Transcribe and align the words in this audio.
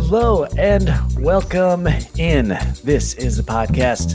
Hello 0.00 0.44
and 0.56 0.94
welcome 1.18 1.88
in. 2.18 2.56
This 2.84 3.14
is 3.14 3.36
the 3.36 3.42
podcast 3.42 4.14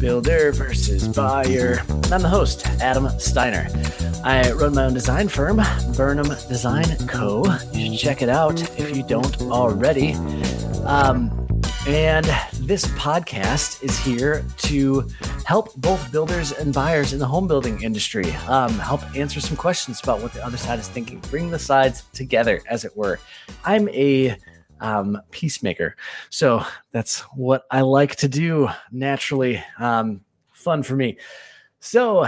Builder 0.00 0.50
versus 0.50 1.06
Buyer. 1.06 1.84
And 1.88 2.12
I'm 2.12 2.22
the 2.22 2.28
host, 2.28 2.66
Adam 2.80 3.08
Steiner. 3.20 3.68
I 4.24 4.50
run 4.50 4.74
my 4.74 4.86
own 4.86 4.94
design 4.94 5.28
firm, 5.28 5.60
Birnam 5.96 6.26
Design 6.48 6.86
Co. 7.06 7.44
You 7.72 7.92
should 7.92 7.98
check 8.00 8.22
it 8.22 8.28
out 8.28 8.60
if 8.76 8.96
you 8.96 9.04
don't 9.04 9.40
already. 9.42 10.14
Um, 10.84 11.30
and 11.86 12.26
this 12.54 12.86
podcast 12.86 13.80
is 13.84 13.96
here 14.00 14.44
to 14.58 15.08
help 15.44 15.72
both 15.76 16.10
builders 16.10 16.50
and 16.50 16.74
buyers 16.74 17.12
in 17.12 17.20
the 17.20 17.26
home 17.26 17.46
building 17.46 17.80
industry, 17.80 18.28
um, 18.48 18.72
help 18.80 19.02
answer 19.14 19.40
some 19.40 19.56
questions 19.56 20.00
about 20.02 20.20
what 20.20 20.32
the 20.32 20.44
other 20.44 20.56
side 20.56 20.80
is 20.80 20.88
thinking, 20.88 21.20
bring 21.30 21.48
the 21.52 21.60
sides 21.60 22.02
together, 22.12 22.60
as 22.68 22.84
it 22.84 22.96
were. 22.96 23.20
I'm 23.64 23.88
a 23.90 24.36
um, 24.82 25.18
peacemaker. 25.30 25.96
So 26.28 26.64
that's 26.90 27.20
what 27.34 27.64
I 27.70 27.80
like 27.80 28.16
to 28.16 28.28
do 28.28 28.68
naturally. 28.90 29.62
Um, 29.78 30.20
fun 30.52 30.82
for 30.82 30.94
me. 30.94 31.16
So 31.80 32.26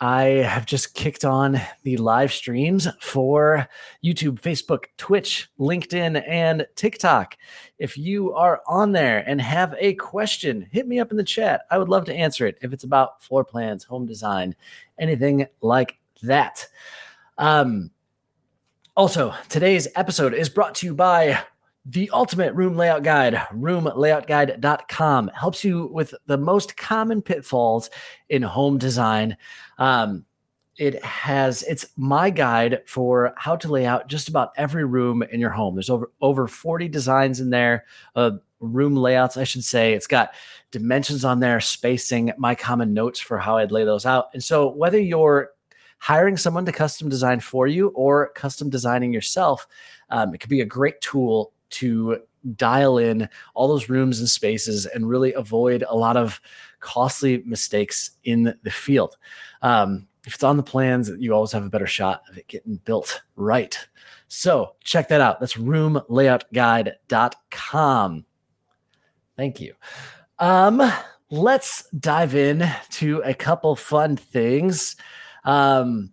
I 0.00 0.22
have 0.22 0.66
just 0.66 0.94
kicked 0.94 1.24
on 1.24 1.60
the 1.82 1.96
live 1.96 2.32
streams 2.32 2.88
for 3.00 3.66
YouTube, 4.04 4.40
Facebook, 4.40 4.84
Twitch, 4.98 5.48
LinkedIn, 5.58 6.22
and 6.28 6.66
TikTok. 6.74 7.36
If 7.78 7.96
you 7.96 8.34
are 8.34 8.60
on 8.66 8.92
there 8.92 9.24
and 9.26 9.40
have 9.40 9.74
a 9.78 9.94
question, 9.94 10.68
hit 10.70 10.86
me 10.86 11.00
up 11.00 11.10
in 11.10 11.16
the 11.16 11.24
chat. 11.24 11.62
I 11.70 11.78
would 11.78 11.88
love 11.88 12.04
to 12.06 12.14
answer 12.14 12.46
it 12.46 12.58
if 12.60 12.72
it's 12.72 12.84
about 12.84 13.22
floor 13.22 13.44
plans, 13.44 13.84
home 13.84 14.04
design, 14.04 14.54
anything 14.98 15.46
like 15.60 15.96
that. 16.22 16.66
Um, 17.38 17.90
also, 18.96 19.34
today's 19.48 19.88
episode 19.96 20.34
is 20.34 20.48
brought 20.48 20.74
to 20.76 20.86
you 20.86 20.94
by 20.94 21.40
the 21.86 22.10
ultimate 22.10 22.54
room 22.54 22.76
layout 22.76 23.02
guide, 23.02 23.34
roomlayoutguide.com, 23.52 25.30
helps 25.34 25.64
you 25.64 25.86
with 25.92 26.14
the 26.26 26.38
most 26.38 26.76
common 26.76 27.20
pitfalls 27.20 27.90
in 28.28 28.42
home 28.42 28.78
design. 28.78 29.36
Um, 29.78 30.24
it 30.76 31.04
has 31.04 31.62
it's 31.64 31.86
my 31.96 32.30
guide 32.30 32.82
for 32.86 33.32
how 33.36 33.54
to 33.56 33.70
lay 33.70 33.86
out 33.86 34.08
just 34.08 34.28
about 34.28 34.52
every 34.56 34.84
room 34.84 35.22
in 35.22 35.38
your 35.40 35.50
home. 35.50 35.74
There's 35.74 35.90
over 35.90 36.10
over 36.20 36.48
40 36.48 36.88
designs 36.88 37.38
in 37.38 37.50
there, 37.50 37.84
uh, 38.16 38.32
room 38.58 38.96
layouts, 38.96 39.36
I 39.36 39.44
should 39.44 39.62
say. 39.62 39.92
It's 39.92 40.08
got 40.08 40.34
dimensions 40.72 41.24
on 41.24 41.38
there, 41.38 41.60
spacing, 41.60 42.32
my 42.38 42.54
common 42.54 42.92
notes 42.92 43.20
for 43.20 43.38
how 43.38 43.58
I'd 43.58 43.70
lay 43.70 43.84
those 43.84 44.06
out. 44.06 44.30
And 44.32 44.42
so 44.42 44.68
whether 44.68 44.98
you're 44.98 45.50
hiring 45.98 46.36
someone 46.36 46.66
to 46.66 46.72
custom 46.72 47.08
design 47.08 47.40
for 47.40 47.68
you 47.68 47.88
or 47.88 48.30
custom 48.30 48.68
designing 48.68 49.12
yourself, 49.12 49.68
um, 50.10 50.34
it 50.34 50.38
could 50.38 50.50
be 50.50 50.60
a 50.60 50.66
great 50.66 51.00
tool 51.00 51.53
to 51.74 52.20
dial 52.56 52.98
in 52.98 53.28
all 53.54 53.68
those 53.68 53.88
rooms 53.88 54.20
and 54.20 54.28
spaces 54.28 54.84
and 54.86 55.08
really 55.08 55.32
avoid 55.32 55.84
a 55.88 55.96
lot 55.96 56.16
of 56.16 56.40
costly 56.80 57.42
mistakes 57.46 58.10
in 58.24 58.54
the 58.62 58.70
field. 58.70 59.16
Um, 59.62 60.06
if 60.26 60.34
it's 60.34 60.44
on 60.44 60.56
the 60.56 60.62
plans, 60.62 61.10
you 61.18 61.34
always 61.34 61.52
have 61.52 61.64
a 61.64 61.70
better 61.70 61.86
shot 61.86 62.22
of 62.28 62.38
it 62.38 62.48
getting 62.48 62.76
built 62.84 63.22
right. 63.36 63.78
So 64.28 64.74
check 64.82 65.08
that 65.08 65.20
out. 65.20 65.38
That's 65.40 65.54
roomlayoutguide.com. 65.54 68.24
Thank 69.36 69.60
you. 69.60 69.74
Um, 70.38 70.80
let's 71.30 71.90
dive 71.90 72.34
in 72.34 72.66
to 72.90 73.22
a 73.24 73.34
couple 73.34 73.76
fun 73.76 74.16
things. 74.16 74.96
Um, 75.44 76.10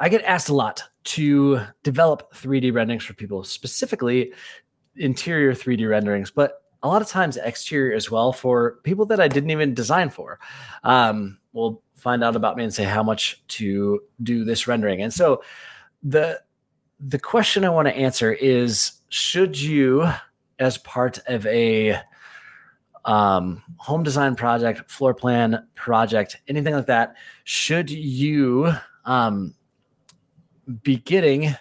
I 0.00 0.08
get 0.08 0.22
asked 0.24 0.48
a 0.48 0.54
lot 0.54 0.82
to 1.08 1.60
develop 1.82 2.34
3D 2.34 2.72
renderings 2.72 3.04
for 3.04 3.14
people, 3.14 3.42
specifically 3.42 4.32
interior 4.96 5.52
3D 5.52 5.88
renderings, 5.88 6.30
but 6.30 6.62
a 6.82 6.88
lot 6.88 7.02
of 7.02 7.08
times 7.08 7.36
exterior 7.36 7.94
as 7.94 8.10
well 8.10 8.32
for 8.32 8.78
people 8.82 9.06
that 9.06 9.20
I 9.20 9.26
didn't 9.26 9.50
even 9.50 9.74
design 9.74 10.10
for. 10.10 10.38
Um, 10.84 11.38
will 11.52 11.82
find 11.96 12.22
out 12.22 12.36
about 12.36 12.56
me 12.56 12.64
and 12.64 12.72
say 12.72 12.84
how 12.84 13.02
much 13.02 13.42
to 13.48 14.00
do 14.22 14.44
this 14.44 14.68
rendering. 14.68 15.02
And 15.02 15.12
so 15.12 15.42
the 16.02 16.40
the 17.00 17.18
question 17.18 17.64
I 17.64 17.70
want 17.70 17.88
to 17.88 17.96
answer 17.96 18.32
is 18.32 18.92
should 19.08 19.58
you 19.58 20.08
as 20.58 20.78
part 20.78 21.18
of 21.26 21.46
a 21.46 21.98
um, 23.04 23.62
home 23.76 24.02
design 24.02 24.36
project, 24.36 24.90
floor 24.90 25.14
plan 25.14 25.66
project, 25.74 26.36
anything 26.48 26.74
like 26.74 26.86
that, 26.86 27.14
should 27.44 27.88
you 27.90 28.72
um, 29.04 29.54
be 30.82 30.96
getting 30.96 31.54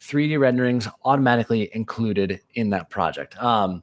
3D 0.00 0.38
renderings 0.38 0.88
automatically 1.04 1.70
included 1.72 2.40
in 2.54 2.70
that 2.70 2.90
project? 2.90 3.40
Um, 3.42 3.82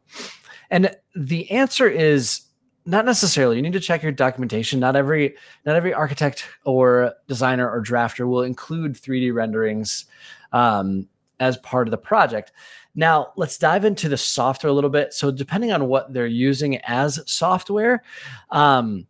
and 0.69 0.95
the 1.15 1.49
answer 1.51 1.87
is 1.87 2.41
not 2.85 3.05
necessarily. 3.05 3.55
You 3.55 3.61
need 3.61 3.73
to 3.73 3.79
check 3.79 4.01
your 4.01 4.11
documentation. 4.11 4.79
Not 4.79 4.95
every 4.95 5.35
not 5.65 5.75
every 5.75 5.93
architect 5.93 6.45
or 6.65 7.13
designer 7.27 7.69
or 7.69 7.83
drafter 7.83 8.27
will 8.27 8.43
include 8.43 8.93
3D 8.93 9.33
renderings 9.33 10.05
um, 10.53 11.07
as 11.39 11.57
part 11.57 11.87
of 11.87 11.91
the 11.91 11.97
project. 11.97 12.51
Now, 12.95 13.31
let's 13.35 13.57
dive 13.57 13.85
into 13.85 14.09
the 14.09 14.17
software 14.17 14.71
a 14.71 14.73
little 14.73 14.89
bit. 14.89 15.13
So, 15.13 15.31
depending 15.31 15.71
on 15.71 15.87
what 15.87 16.11
they're 16.13 16.25
using 16.27 16.77
as 16.77 17.19
software, 17.31 18.03
um, 18.49 19.05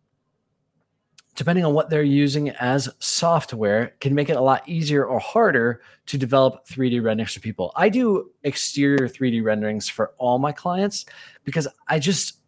depending 1.40 1.64
on 1.64 1.72
what 1.72 1.88
they're 1.88 2.02
using 2.02 2.50
as 2.50 2.86
software, 2.98 3.94
can 4.00 4.14
make 4.14 4.28
it 4.28 4.36
a 4.36 4.40
lot 4.42 4.62
easier 4.68 5.06
or 5.06 5.18
harder 5.18 5.80
to 6.04 6.18
develop 6.18 6.68
3D 6.68 7.02
renderings 7.02 7.32
for 7.32 7.40
people. 7.40 7.72
I 7.74 7.88
do 7.88 8.30
exterior 8.42 9.08
3D 9.08 9.42
renderings 9.42 9.88
for 9.88 10.12
all 10.18 10.38
my 10.38 10.52
clients 10.52 11.06
because 11.44 11.66
I 11.88 11.98
just 11.98 12.40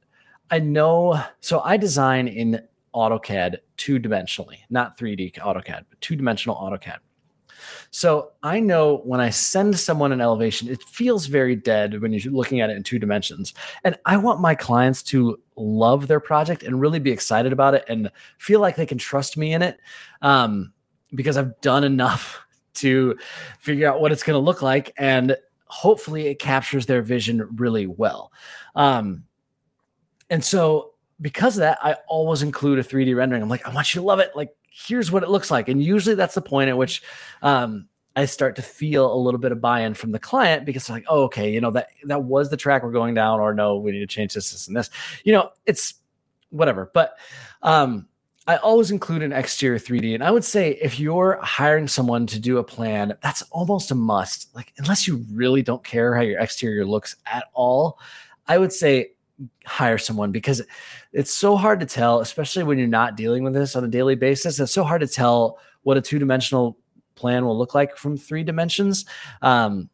I 0.51 0.59
know 0.59 1.19
so 1.41 1.61
I 1.61 1.79
design 1.79 2.29
in 2.29 2.61
AutoCAD 2.95 3.61
two 3.79 3.99
dimensionally, 3.99 4.59
not 4.69 4.99
3D 4.99 5.37
AutoCAD, 5.37 5.87
but 5.89 5.99
two 6.03 6.15
dimensional 6.15 6.57
AutoCAD. 6.57 6.99
So 7.91 8.33
I 8.43 8.61
know 8.61 8.99
when 9.05 9.21
I 9.21 9.31
send 9.31 9.79
someone 9.79 10.13
an 10.13 10.21
elevation, 10.21 10.69
it 10.69 10.83
feels 10.85 11.27
very 11.27 11.57
dead 11.57 12.01
when 12.01 12.13
you're 12.13 12.33
looking 12.33 12.61
at 12.61 12.71
it 12.71 12.77
in 12.77 12.83
two 12.83 12.99
dimensions. 12.99 13.55
And 13.85 13.99
I 14.07 14.17
want 14.17 14.41
my 14.41 14.55
clients 14.55 15.03
to 15.05 15.39
love 15.57 16.07
their 16.09 16.21
project 16.21 16.63
and 16.63 16.81
really 16.81 16.99
be 16.99 17.11
excited 17.11 17.53
about 17.53 17.75
it 17.75 17.85
and 17.89 18.11
feel 18.39 18.61
like 18.61 18.77
they 18.77 18.87
can 18.87 18.99
trust 18.99 19.37
me 19.37 19.53
in 19.53 19.63
it 19.63 19.79
um, 20.23 20.73
because 21.15 21.37
I've 21.37 21.61
done 21.61 21.85
enough 21.85 22.41
to 22.75 23.17
figure 23.59 23.89
out 23.89 24.01
what 24.01 24.13
it's 24.13 24.23
going 24.23 24.35
to 24.35 24.45
look 24.45 24.63
like. 24.63 24.93
And 24.97 25.37
hopefully 25.67 26.27
it 26.27 26.39
captures 26.39 26.87
their 26.87 27.03
vision 27.03 27.49
really 27.57 27.87
well. 27.87 28.33
Um, 28.75 29.25
and 30.31 30.45
so 30.45 30.93
because 31.21 31.57
of 31.57 31.61
that, 31.61 31.79
I 31.83 31.97
always 32.09 32.43
include 32.43 32.79
a 32.79 32.83
3D 32.83 33.15
rendering. 33.17 33.43
I'm 33.43 33.49
like, 33.49 33.67
I 33.67 33.73
want 33.73 33.95
you 33.95 34.01
to 34.01 34.07
love 34.07 34.19
it. 34.19 34.33
Like, 34.35 34.51
here's 34.73 35.13
what 35.13 35.23
it 35.23 35.29
looks 35.29 35.51
like. 35.51 35.69
And 35.69 35.83
usually 35.83 36.15
that's 36.15 36.35
the 36.35 36.43
point 36.43 36.71
at 36.71 36.79
which 36.79 37.03
um, 37.43 37.89
I 38.17 38.25
start 38.25 38.57
to 38.57 38.63
feel 38.63 39.13
a 39.13 39.17
little 39.17 39.41
bit 39.41 39.53
of 39.53 39.61
buy-in 39.61 39.95
from 39.95 40.13
the 40.13 40.19
client 40.19 40.65
because 40.65 40.89
like, 40.89 41.05
oh, 41.09 41.25
okay, 41.25 41.51
you 41.51 41.61
know, 41.61 41.71
that 41.73 41.89
that 42.05 42.25
was 42.25 42.51
the 42.51 42.57
track 42.57 42.83
we're 42.83 42.91
going 42.91 43.15
down, 43.15 43.41
or 43.41 43.55
no, 43.55 43.77
we 43.77 43.93
need 43.93 44.01
to 44.01 44.07
change 44.07 44.35
this, 44.35 44.51
this, 44.51 44.69
and 44.69 44.77
this. 44.77 44.91
You 45.25 45.33
know, 45.33 45.51
it's 45.67 45.95
whatever. 46.51 46.91
But 46.93 47.19
um, 47.63 48.07
I 48.47 48.57
always 48.57 48.91
include 48.91 49.23
an 49.23 49.33
exterior 49.33 49.79
3D. 49.79 50.15
And 50.15 50.25
I 50.25 50.31
would 50.31 50.45
say 50.45 50.73
if 50.81 50.99
you're 50.99 51.39
hiring 51.43 51.87
someone 51.87 52.27
to 52.27 52.41
do 52.41 52.59
a 52.59 52.65
plan, 52.65 53.17
that's 53.23 53.43
almost 53.51 53.91
a 53.91 53.95
must. 53.95 54.55
Like, 54.55 54.73
unless 54.79 55.07
you 55.07 55.25
really 55.33 55.63
don't 55.63 55.85
care 55.85 56.15
how 56.15 56.23
your 56.23 56.41
exterior 56.41 56.85
looks 56.85 57.17
at 57.27 57.45
all, 57.55 57.99
I 58.49 58.59
would 58.59 58.73
say 58.73 59.13
hire 59.65 59.99
someone 59.99 60.33
because 60.33 60.63
it's 61.13 61.33
so 61.33 61.57
hard 61.57 61.81
to 61.81 61.87
tell, 61.87 62.21
especially 62.21 62.63
when 62.63 62.79
you're 62.79 62.87
not 62.87 63.17
dealing 63.17 63.43
with 63.45 63.55
this 63.55 63.77
on 63.77 63.85
a 63.85 63.89
daily 63.89 64.15
basis. 64.15 64.59
It's 64.59 64.73
so 64.73 64.85
hard 64.85 65.01
to 65.01 65.07
tell 65.07 65.59
what 65.83 65.97
a 65.97 66.01
two 66.01 66.19
dimensional 66.19 66.79
plan 67.15 67.45
will 67.45 67.57
look 67.57 67.75
like 67.75 67.97
from 67.97 68.17
three 68.17 68.43
dimensions. 68.43 69.05
Um, 69.43 69.89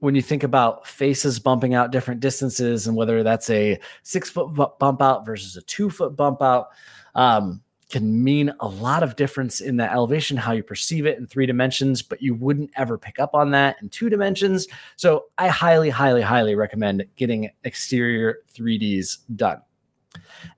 when 0.00 0.14
you 0.16 0.22
think 0.22 0.42
about 0.42 0.86
faces 0.86 1.38
bumping 1.38 1.74
out 1.74 1.92
different 1.92 2.20
distances 2.20 2.88
and 2.88 2.96
whether 2.96 3.22
that's 3.22 3.48
a 3.50 3.78
six 4.02 4.28
foot 4.28 4.78
bump 4.78 5.00
out 5.00 5.24
versus 5.24 5.56
a 5.56 5.62
two 5.62 5.88
foot 5.90 6.16
bump 6.16 6.42
out, 6.42 6.68
um, 7.14 7.62
can 7.92 8.24
mean 8.24 8.52
a 8.60 8.66
lot 8.66 9.02
of 9.02 9.14
difference 9.16 9.60
in 9.60 9.76
the 9.76 9.90
elevation, 9.90 10.36
how 10.36 10.52
you 10.52 10.62
perceive 10.62 11.06
it 11.06 11.18
in 11.18 11.26
three 11.26 11.46
dimensions, 11.46 12.02
but 12.02 12.22
you 12.22 12.34
wouldn't 12.34 12.70
ever 12.76 12.98
pick 12.98 13.18
up 13.18 13.34
on 13.34 13.50
that 13.50 13.76
in 13.82 13.90
two 13.90 14.08
dimensions. 14.08 14.66
So 14.96 15.26
I 15.38 15.48
highly, 15.48 15.90
highly, 15.90 16.22
highly 16.22 16.54
recommend 16.54 17.04
getting 17.16 17.50
exterior 17.64 18.38
3Ds 18.54 19.18
done. 19.36 19.60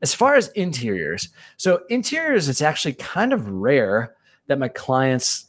As 0.00 0.14
far 0.14 0.36
as 0.36 0.48
interiors, 0.48 1.28
so 1.56 1.82
interiors, 1.90 2.48
it's 2.48 2.62
actually 2.62 2.94
kind 2.94 3.32
of 3.32 3.48
rare 3.48 4.14
that 4.46 4.58
my 4.58 4.68
clients 4.68 5.46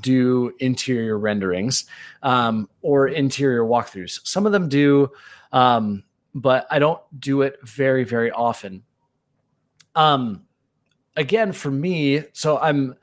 do 0.00 0.52
interior 0.58 1.18
renderings 1.18 1.86
um, 2.22 2.68
or 2.82 3.08
interior 3.08 3.62
walkthroughs. 3.62 4.20
Some 4.26 4.44
of 4.44 4.52
them 4.52 4.68
do, 4.68 5.10
um, 5.52 6.02
but 6.34 6.66
I 6.70 6.78
don't 6.78 7.00
do 7.18 7.42
it 7.42 7.58
very, 7.62 8.04
very 8.04 8.30
often. 8.30 8.82
Um, 9.94 10.44
again, 11.18 11.52
for 11.52 11.70
me, 11.70 12.24
so 12.32 12.58
I'm 12.58 12.94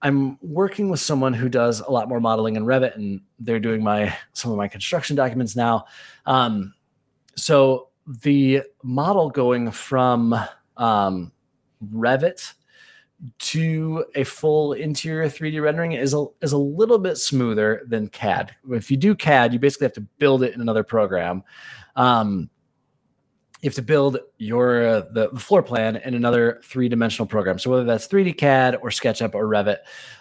I'm 0.00 0.38
working 0.40 0.90
with 0.90 1.00
someone 1.00 1.32
who 1.32 1.48
does 1.48 1.80
a 1.80 1.90
lot 1.90 2.08
more 2.08 2.20
modeling 2.20 2.56
in 2.56 2.64
Revit, 2.64 2.94
and 2.94 3.20
they're 3.38 3.60
doing 3.60 3.82
my 3.82 4.16
some 4.32 4.50
of 4.50 4.56
my 4.56 4.68
construction 4.68 5.16
documents 5.16 5.56
now. 5.56 5.84
Um, 6.24 6.74
so 7.36 7.88
the 8.22 8.62
model 8.82 9.30
going 9.30 9.70
from 9.70 10.34
um, 10.76 11.32
Revit 11.92 12.54
to 13.38 14.04
a 14.14 14.24
full 14.24 14.74
interior 14.74 15.28
3D 15.28 15.62
rendering 15.62 15.92
is 15.92 16.14
a 16.14 16.26
is 16.40 16.52
a 16.52 16.58
little 16.58 16.98
bit 16.98 17.16
smoother 17.16 17.82
than 17.86 18.08
CAD. 18.08 18.54
If 18.70 18.90
you 18.90 18.96
do 18.96 19.14
CAD, 19.14 19.52
you 19.52 19.58
basically 19.58 19.86
have 19.86 19.94
to 19.94 20.06
build 20.18 20.42
it 20.42 20.54
in 20.54 20.60
another 20.60 20.84
program. 20.84 21.42
Um, 21.96 22.50
you 23.64 23.68
have 23.68 23.74
to 23.76 23.82
build 23.82 24.18
your 24.36 24.86
uh, 24.86 25.02
the, 25.12 25.30
floor 25.38 25.62
plan 25.62 25.96
in 25.96 26.12
another 26.12 26.60
three 26.62 26.86
dimensional 26.86 27.26
program. 27.26 27.58
So 27.58 27.70
whether 27.70 27.84
that's 27.84 28.06
3D 28.06 28.36
CAD 28.36 28.76
or 28.82 28.90
SketchUp 28.90 29.34
or 29.34 29.48
Revit, 29.48 29.78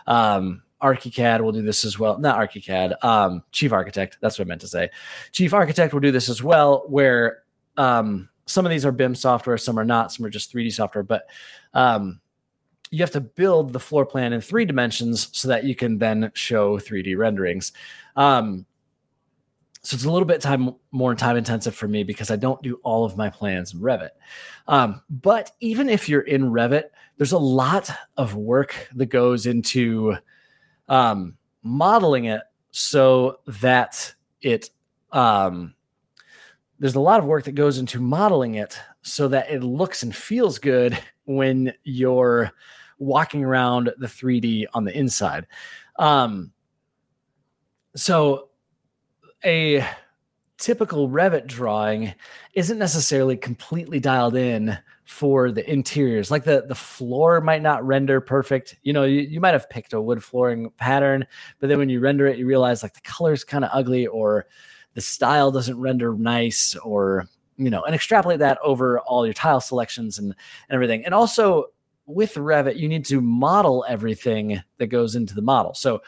um, 0.08 0.64
ArchiCAD 0.82 1.42
will 1.42 1.52
do 1.52 1.62
this 1.62 1.84
as 1.84 2.00
well. 2.00 2.18
Not 2.18 2.40
ArchiCAD, 2.40 3.04
um, 3.04 3.44
Chief 3.52 3.74
Architect. 3.74 4.18
That's 4.22 4.40
what 4.40 4.48
I 4.48 4.48
meant 4.48 4.62
to 4.62 4.68
say. 4.70 4.92
Chief 5.34 5.54
Architect 5.54 5.92
will 5.92 6.00
do 6.00 6.12
this 6.12 6.30
as 6.30 6.42
well, 6.42 6.86
where 6.88 7.44
um, 7.76 8.30
some 8.46 8.66
of 8.66 8.70
these 8.70 8.86
are 8.86 8.94
BIM 8.94 9.14
software, 9.14 9.58
some 9.58 9.78
are 9.78 9.84
not, 9.84 10.14
some 10.14 10.26
are 10.26 10.30
just 10.30 10.54
3D 10.54 10.72
software. 10.72 11.04
But 11.04 11.24
um, 11.74 12.22
you 12.92 13.00
have 13.00 13.12
to 13.12 13.20
build 13.20 13.74
the 13.74 13.80
floor 13.80 14.06
plan 14.06 14.32
in 14.32 14.40
three 14.40 14.64
dimensions 14.64 15.28
so 15.34 15.50
that 15.50 15.66
you 15.66 15.76
can 15.76 15.98
then 15.98 16.32
show 16.34 16.80
3D 16.80 17.18
renderings. 17.18 17.74
Um, 18.16 18.66
so 19.84 19.96
it's 19.96 20.06
a 20.06 20.12
little 20.12 20.26
bit 20.26 20.40
time 20.40 20.74
more 20.92 21.14
time 21.14 21.36
intensive 21.36 21.76
for 21.76 21.90
me 21.90 22.04
because 22.04 22.32
I 22.32 22.38
don't 22.38 22.62
do 22.62 22.80
all 22.84 23.04
of 23.04 23.18
my 23.18 23.30
plans 23.30 23.74
in 23.74 23.82
Revit. 23.82 24.12
Um, 24.68 25.02
but 25.10 25.52
even 25.60 25.90
if 25.90 26.08
you're 26.08 26.22
in 26.22 26.44
Revit, 26.44 26.86
there's 27.18 27.34
a 27.34 27.38
lot 27.38 27.92
of 28.16 28.36
work 28.36 28.90
that 28.96 29.08
goes 29.08 29.46
into 29.46 30.16
um, 30.88 31.38
modeling 31.64 32.26
it 32.26 32.42
so 32.72 33.40
that 33.46 34.14
it 34.42 34.70
um, 35.12 35.76
there's 36.80 36.96
a 36.96 37.02
lot 37.02 37.20
of 37.20 37.26
work 37.26 37.44
that 37.44 37.56
goes 37.56 37.78
into 37.78 38.00
modeling 38.00 38.56
it 38.56 38.80
so 39.02 39.28
that 39.28 39.52
it 39.52 39.64
looks 39.64 40.02
and 40.02 40.16
feels 40.16 40.60
good 40.60 40.98
when 41.26 41.74
you're 41.84 42.52
walking 43.00 43.44
around 43.44 43.92
the 43.98 44.08
3D 44.08 44.66
on 44.74 44.86
the 44.86 44.98
inside. 44.98 45.46
Um, 46.00 46.54
so 47.96 48.50
a 49.46 49.86
typical 50.58 51.10
Revit 51.10 51.48
drawing 51.48 52.14
isn't 52.54 52.78
necessarily 52.78 53.36
completely 53.36 54.00
dialed 54.00 54.36
in 54.36 54.78
for 55.06 55.52
the 55.52 55.70
interiors. 55.70 56.32
Like 56.32 56.44
the 56.44 56.66
the 56.68 56.76
floor 56.76 57.42
might 57.42 57.62
not 57.62 57.86
render 57.86 58.22
perfect. 58.22 58.78
You 58.84 58.94
know, 58.94 59.04
you, 59.04 59.22
you 59.22 59.42
might 59.42 59.54
have 59.54 59.70
picked 59.70 59.94
a 59.94 60.02
wood 60.02 60.24
flooring 60.24 60.72
pattern, 60.78 61.26
but 61.60 61.68
then 61.68 61.80
when 61.80 61.90
you 61.90 62.00
render 62.00 62.28
it, 62.28 62.38
you 62.38 62.46
realize 62.46 62.84
like 62.84 62.94
the 62.94 63.02
color 63.02 63.34
is 63.34 63.44
kind 63.44 63.66
of 63.66 63.72
ugly 63.74 64.08
or 64.08 64.46
the 64.94 65.02
style 65.02 65.52
doesn't 65.52 65.80
render 65.80 66.14
nice 66.14 66.76
or 66.78 67.28
you 67.58 67.70
know, 67.70 67.84
and 67.84 67.94
extrapolate 67.94 68.40
that 68.40 68.58
over 68.64 69.00
all 69.02 69.26
your 69.26 69.34
tile 69.34 69.62
selections 69.62 70.18
and, 70.18 70.28
and 70.28 70.76
everything. 70.76 71.06
And 71.06 71.14
also 71.14 71.66
with 72.06 72.34
Revit, 72.34 72.78
you 72.78 72.90
need 72.90 73.06
to 73.06 73.22
model 73.22 73.86
everything 73.88 74.62
that 74.78 74.88
goes 74.88 75.16
into 75.16 75.36
the 75.36 75.42
model. 75.42 75.74
So 75.74 76.02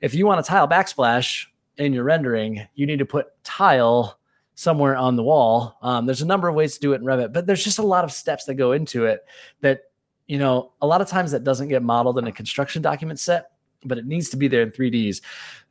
if 0.00 0.14
you 0.14 0.26
want 0.26 0.40
a 0.40 0.44
tile 0.44 0.68
backsplash 0.68 1.46
in 1.78 1.92
your 1.92 2.04
rendering, 2.04 2.66
you 2.74 2.86
need 2.86 2.98
to 2.98 3.06
put 3.06 3.26
tile 3.44 4.18
somewhere 4.54 4.96
on 4.96 5.16
the 5.16 5.22
wall. 5.22 5.76
Um, 5.82 6.06
there's 6.06 6.22
a 6.22 6.26
number 6.26 6.48
of 6.48 6.54
ways 6.54 6.74
to 6.74 6.80
do 6.80 6.92
it 6.92 7.00
in 7.00 7.02
Revit, 7.02 7.32
but 7.32 7.46
there's 7.46 7.64
just 7.64 7.78
a 7.78 7.86
lot 7.86 8.04
of 8.04 8.12
steps 8.12 8.44
that 8.44 8.54
go 8.54 8.72
into 8.72 9.06
it 9.06 9.24
that, 9.60 9.84
you 10.26 10.38
know, 10.38 10.72
a 10.80 10.86
lot 10.86 11.00
of 11.00 11.08
times 11.08 11.32
that 11.32 11.44
doesn't 11.44 11.68
get 11.68 11.82
modeled 11.82 12.18
in 12.18 12.26
a 12.26 12.32
construction 12.32 12.82
document 12.82 13.18
set, 13.18 13.52
but 13.84 13.98
it 13.98 14.06
needs 14.06 14.28
to 14.30 14.36
be 14.36 14.48
there 14.48 14.62
in 14.62 14.70
3Ds 14.70 15.20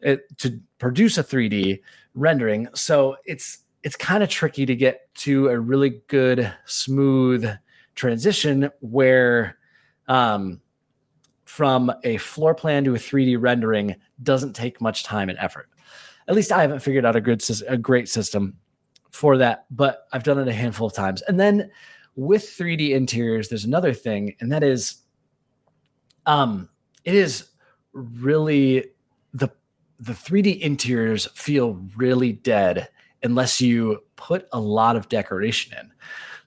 it, 0.01 0.38
to 0.39 0.59
produce 0.80 1.18
a 1.18 1.24
3D 1.24 1.81
rendering. 2.15 2.68
So 2.74 3.18
it's 3.25 3.59
it's 3.83 3.95
kind 3.95 4.21
of 4.21 4.30
tricky 4.30 4.65
to 4.65 4.75
get 4.75 5.13
to 5.15 5.50
a 5.50 5.59
really 5.59 6.01
good, 6.07 6.54
smooth 6.65 7.50
transition 7.95 8.69
where 8.80 9.57
um, 10.07 10.62
from 11.45 11.92
a 12.04 12.18
floor 12.18 12.54
plan 12.54 12.83
to 12.83 12.94
a 12.94 13.00
3D 13.00 13.38
rendering 13.39 13.95
doesn't 14.21 14.54
take 14.54 14.80
much 14.81 15.04
time 15.04 15.30
and 15.30 15.39
effort. 15.39 15.68
At 16.27 16.35
least 16.35 16.51
I 16.51 16.62
haven't 16.62 16.79
figured 16.79 17.06
out 17.06 17.15
a 17.15 17.21
good, 17.21 17.44
a 17.68 17.77
great 17.77 18.09
system 18.09 18.57
for 19.12 19.38
that, 19.38 19.65
but 19.69 20.07
I've 20.13 20.23
done 20.23 20.39
it 20.39 20.47
a 20.47 20.53
handful 20.53 20.88
of 20.88 20.94
times. 20.94 21.21
And 21.23 21.39
then 21.39 21.69
with 22.15 22.44
3D 22.44 22.91
interiors, 22.91 23.50
there's 23.50 23.65
another 23.65 23.94
thing, 23.94 24.35
and 24.39 24.51
that 24.51 24.63
is, 24.63 24.97
um, 26.25 26.69
it 27.03 27.15
is 27.15 27.50
really 27.94 28.85
the 29.33 29.50
the 30.00 30.13
3D 30.13 30.59
interiors 30.59 31.27
feel 31.35 31.79
really 31.95 32.31
dead 32.33 32.89
unless 33.23 33.62
you 33.62 34.03
put 34.15 34.47
a 34.51 34.59
lot 34.59 34.95
of 34.95 35.09
decoration 35.09 35.77
in. 35.79 35.91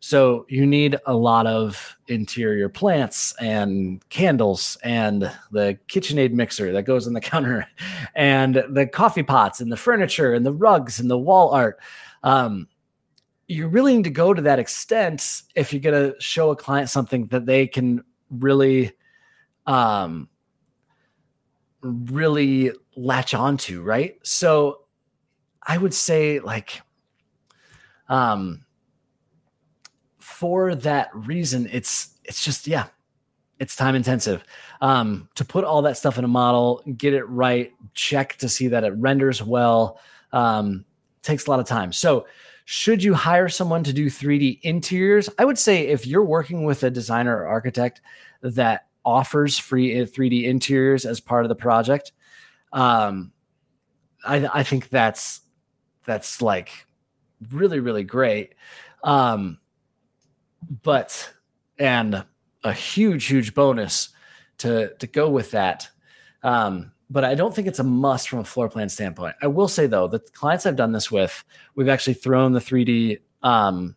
So 0.01 0.45
you 0.51 0.67
need 0.67 0.99
a 1.07 1.15
lot 1.15 1.47
of 1.47 1.97
interior 2.09 2.69
plants 2.69 3.35
and 3.41 4.07
candles 4.11 4.77
and 4.83 5.23
the 5.51 5.79
KitchenAid 5.89 6.33
mixer 6.33 6.73
that 6.73 6.83
goes 6.83 7.07
on 7.07 7.15
the 7.15 7.21
counter 7.23 7.67
and 8.15 8.63
the 8.69 8.87
coffee 8.87 9.23
pots 9.23 9.63
and 9.63 9.73
the 9.73 9.79
furniture 9.79 10.35
and 10.35 10.45
the 10.45 10.53
rugs 10.53 11.01
and 11.01 11.11
the 11.11 11.19
wall 11.19 11.51
art. 11.51 11.81
Um, 12.23 12.69
you 13.49 13.67
really 13.67 13.97
need 13.97 14.05
to 14.05 14.11
go 14.11 14.35
to 14.35 14.43
that 14.43 14.59
extent 14.59 15.43
if 15.55 15.73
you're 15.73 15.81
going 15.81 16.13
to 16.13 16.21
show 16.21 16.51
a 16.51 16.57
client 16.57 16.91
something 16.91 17.27
that 17.29 17.47
they 17.47 17.67
can 17.67 18.05
really 18.31 18.93
um, 19.67 20.29
really 21.81 22.73
latch 22.97 23.35
onto, 23.35 23.83
right? 23.83 24.17
So 24.23 24.84
I 25.67 25.79
would 25.79 25.95
say 25.95 26.41
like 26.41 26.83
um 28.09 28.65
for 30.19 30.75
that 30.75 31.11
reason 31.15 31.69
it's 31.73 32.19
it's 32.25 32.45
just 32.45 32.67
yeah 32.67 32.87
it's 33.59 33.77
time 33.77 33.95
intensive. 33.95 34.45
Um 34.81 35.29
to 35.37 35.45
put 35.45 35.65
all 35.65 35.83
that 35.83 35.97
stuff 35.97 36.19
in 36.19 36.25
a 36.25 36.29
model 36.29 36.83
get 36.97 37.15
it 37.15 37.25
right 37.25 37.73
check 37.95 38.37
to 38.37 38.49
see 38.49 38.69
that 38.69 38.85
it 38.85 38.93
renders 38.97 39.43
well 39.43 39.99
um 40.33 40.85
takes 41.23 41.47
a 41.47 41.51
lot 41.51 41.61
of 41.61 41.67
time. 41.67 41.93
So 41.93 42.27
should 42.67 43.03
you 43.03 43.15
hire 43.15 43.49
someone 43.49 43.85
to 43.85 43.93
do 43.93 44.07
3d 44.07 44.61
interiors? 44.63 45.29
I 45.39 45.45
would 45.45 45.59
say 45.59 45.89
if 45.89 46.07
you're 46.07 46.25
working 46.25 46.65
with 46.65 46.83
a 46.83 46.91
designer 46.91 47.37
or 47.37 47.47
architect 47.47 48.01
that 48.43 48.87
offers 49.05 49.59
free 49.59 49.95
3d 49.95 50.45
interiors 50.45 51.05
as 51.07 51.21
part 51.21 51.45
of 51.45 51.49
the 51.49 51.55
project 51.55 52.13
um 52.73 53.33
I, 54.27 54.49
I 54.61 54.63
think 54.63 54.89
that's 54.89 55.43
that's 56.05 56.41
like 56.43 56.87
really 57.51 57.81
really 57.81 58.05
great 58.05 58.55
um 59.03 59.59
but 60.83 61.33
and 61.79 62.25
a 62.63 62.73
huge 62.73 63.27
huge 63.27 63.55
bonus 63.55 64.11
to 64.59 64.95
to 64.99 65.07
go 65.07 65.29
with 65.29 65.51
that 65.51 65.89
um 66.43 66.91
but 67.11 67.25
I 67.25 67.35
don't 67.35 67.55
think 67.55 67.69
it's 67.69 67.79
a 67.79 67.85
must 67.85 68.29
from 68.29 68.41
a 68.41 68.45
floor 68.45 68.69
plan 68.69 68.89
standpoint. 68.89 69.37
I 69.43 69.47
will 69.47 69.69
say 69.69 69.87
though, 69.87 70.09
the 70.09 70.19
clients 70.19 70.65
I've 70.65 70.75
done 70.75 70.93
this 70.93 71.13
with, 71.13 71.45
we've 71.75 71.89
actually 71.89 72.15
thrown 72.15 72.53
the 72.53 72.61
3D 72.61 73.21
um, 73.43 73.95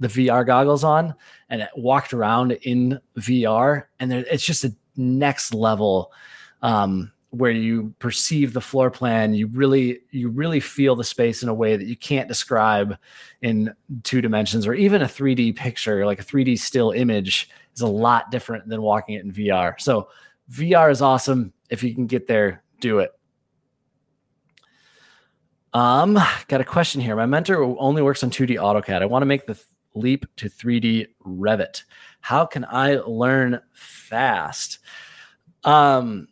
the 0.00 0.08
VR 0.08 0.46
goggles 0.46 0.84
on 0.84 1.14
and 1.50 1.68
walked 1.76 2.12
around 2.12 2.52
in 2.52 3.00
VR, 3.18 3.84
and 4.00 4.12
it's 4.12 4.44
just 4.44 4.64
a 4.64 4.74
next 4.96 5.52
level 5.54 6.12
um, 6.62 7.12
where 7.30 7.50
you 7.50 7.94
perceive 7.98 8.54
the 8.54 8.60
floor 8.60 8.90
plan 8.90 9.34
you 9.34 9.46
really 9.48 10.00
you 10.10 10.30
really 10.30 10.60
feel 10.60 10.96
the 10.96 11.04
space 11.04 11.42
in 11.42 11.48
a 11.48 11.54
way 11.54 11.76
that 11.76 11.86
you 11.86 11.96
can't 11.96 12.26
describe 12.26 12.96
in 13.42 13.72
two 14.02 14.22
dimensions 14.22 14.66
or 14.66 14.72
even 14.74 15.02
a 15.02 15.06
3d 15.06 15.54
picture. 15.54 16.06
Like 16.06 16.20
a 16.20 16.24
3d 16.24 16.58
still 16.58 16.90
image 16.92 17.50
is 17.74 17.82
a 17.82 17.86
lot 17.86 18.30
different 18.30 18.66
than 18.68 18.80
walking 18.80 19.16
it 19.16 19.24
in 19.24 19.32
vr 19.32 19.78
so 19.78 20.08
vr 20.50 20.90
is 20.90 21.02
awesome. 21.02 21.52
If 21.68 21.82
you 21.82 21.94
can 21.94 22.06
get 22.06 22.26
there 22.26 22.62
do 22.80 23.00
it. 23.00 23.10
Um 25.74 26.18
got 26.48 26.62
a 26.62 26.64
question 26.64 27.02
here. 27.02 27.14
My 27.14 27.26
mentor 27.26 27.62
only 27.78 28.00
works 28.00 28.22
on 28.22 28.30
2d 28.30 28.56
autocad. 28.56 29.02
I 29.02 29.06
want 29.06 29.20
to 29.22 29.26
make 29.26 29.46
the 29.46 29.60
leap 29.94 30.24
to 30.36 30.48
3d 30.48 31.08
revit. 31.26 31.82
How 32.20 32.46
can 32.46 32.64
i 32.64 32.96
learn 33.06 33.60
fast? 33.74 34.78
Um 35.64 36.28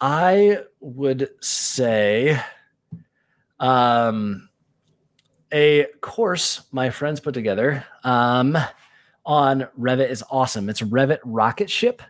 I 0.00 0.58
would 0.80 1.30
say 1.40 2.38
um, 3.58 4.48
a 5.52 5.86
course 6.00 6.62
my 6.72 6.90
friends 6.90 7.20
put 7.20 7.34
together 7.34 7.84
um, 8.04 8.58
on 9.24 9.66
Revit 9.78 10.10
is 10.10 10.22
awesome. 10.30 10.68
It's 10.68 10.82
Revit 10.82 11.18
Rocket 11.24 11.70
Ship. 11.70 12.02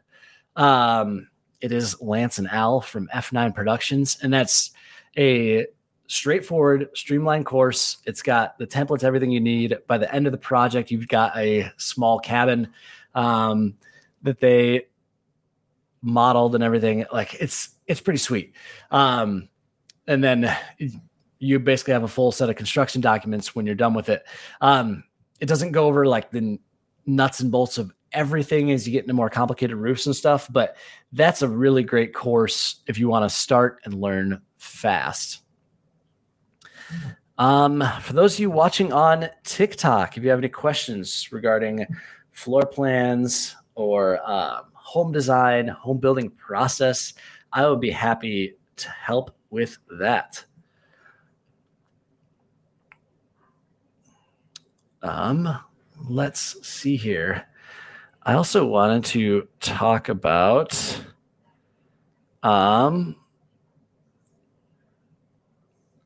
Um, 0.56 1.28
it 1.60 1.72
is 1.72 2.00
Lance 2.00 2.38
and 2.38 2.48
Al 2.48 2.80
from 2.80 3.08
F9 3.14 3.54
Productions, 3.54 4.18
and 4.22 4.32
that's 4.32 4.72
a 5.16 5.66
straightforward, 6.08 6.88
streamlined 6.94 7.46
course. 7.46 7.98
It's 8.04 8.22
got 8.22 8.58
the 8.58 8.66
templates, 8.66 9.04
everything 9.04 9.30
you 9.30 9.40
need. 9.40 9.76
By 9.86 9.98
the 9.98 10.12
end 10.12 10.26
of 10.26 10.32
the 10.32 10.38
project, 10.38 10.90
you've 10.90 11.08
got 11.08 11.36
a 11.36 11.72
small 11.76 12.18
cabin 12.18 12.68
um, 13.14 13.76
that 14.22 14.40
they 14.40 14.86
modeled 16.02 16.54
and 16.54 16.62
everything. 16.64 17.04
Like 17.12 17.34
it's 17.34 17.75
it's 17.86 18.00
pretty 18.00 18.18
sweet. 18.18 18.54
Um, 18.90 19.48
and 20.06 20.22
then 20.22 20.54
you 21.38 21.58
basically 21.58 21.92
have 21.92 22.02
a 22.02 22.08
full 22.08 22.32
set 22.32 22.50
of 22.50 22.56
construction 22.56 23.00
documents 23.00 23.54
when 23.54 23.66
you're 23.66 23.74
done 23.74 23.94
with 23.94 24.08
it. 24.08 24.24
Um, 24.60 25.04
it 25.40 25.46
doesn't 25.46 25.72
go 25.72 25.86
over 25.86 26.06
like 26.06 26.30
the 26.30 26.58
nuts 27.06 27.40
and 27.40 27.50
bolts 27.50 27.78
of 27.78 27.92
everything 28.12 28.70
as 28.70 28.86
you 28.86 28.92
get 28.92 29.04
into 29.04 29.14
more 29.14 29.28
complicated 29.28 29.76
roofs 29.76 30.06
and 30.06 30.16
stuff, 30.16 30.48
but 30.50 30.76
that's 31.12 31.42
a 31.42 31.48
really 31.48 31.82
great 31.82 32.14
course 32.14 32.76
if 32.86 32.98
you 32.98 33.08
want 33.08 33.28
to 33.28 33.34
start 33.34 33.80
and 33.84 33.94
learn 33.94 34.40
fast. 34.58 35.42
Um, 37.38 37.84
for 38.00 38.14
those 38.14 38.34
of 38.34 38.40
you 38.40 38.50
watching 38.50 38.92
on 38.92 39.28
TikTok, 39.44 40.16
if 40.16 40.24
you 40.24 40.30
have 40.30 40.38
any 40.38 40.48
questions 40.48 41.28
regarding 41.30 41.86
floor 42.32 42.64
plans 42.64 43.54
or 43.74 44.18
um, 44.28 44.64
home 44.72 45.12
design, 45.12 45.68
home 45.68 45.98
building 45.98 46.30
process, 46.30 47.12
I 47.56 47.66
would 47.66 47.80
be 47.80 47.90
happy 47.90 48.58
to 48.76 48.90
help 48.90 49.34
with 49.48 49.78
that. 49.98 50.44
Um, 55.02 55.58
let's 56.06 56.68
see 56.68 56.96
here. 56.96 57.46
I 58.24 58.34
also 58.34 58.66
wanted 58.66 59.04
to 59.06 59.48
talk 59.60 60.10
about 60.10 61.00
um 62.42 63.16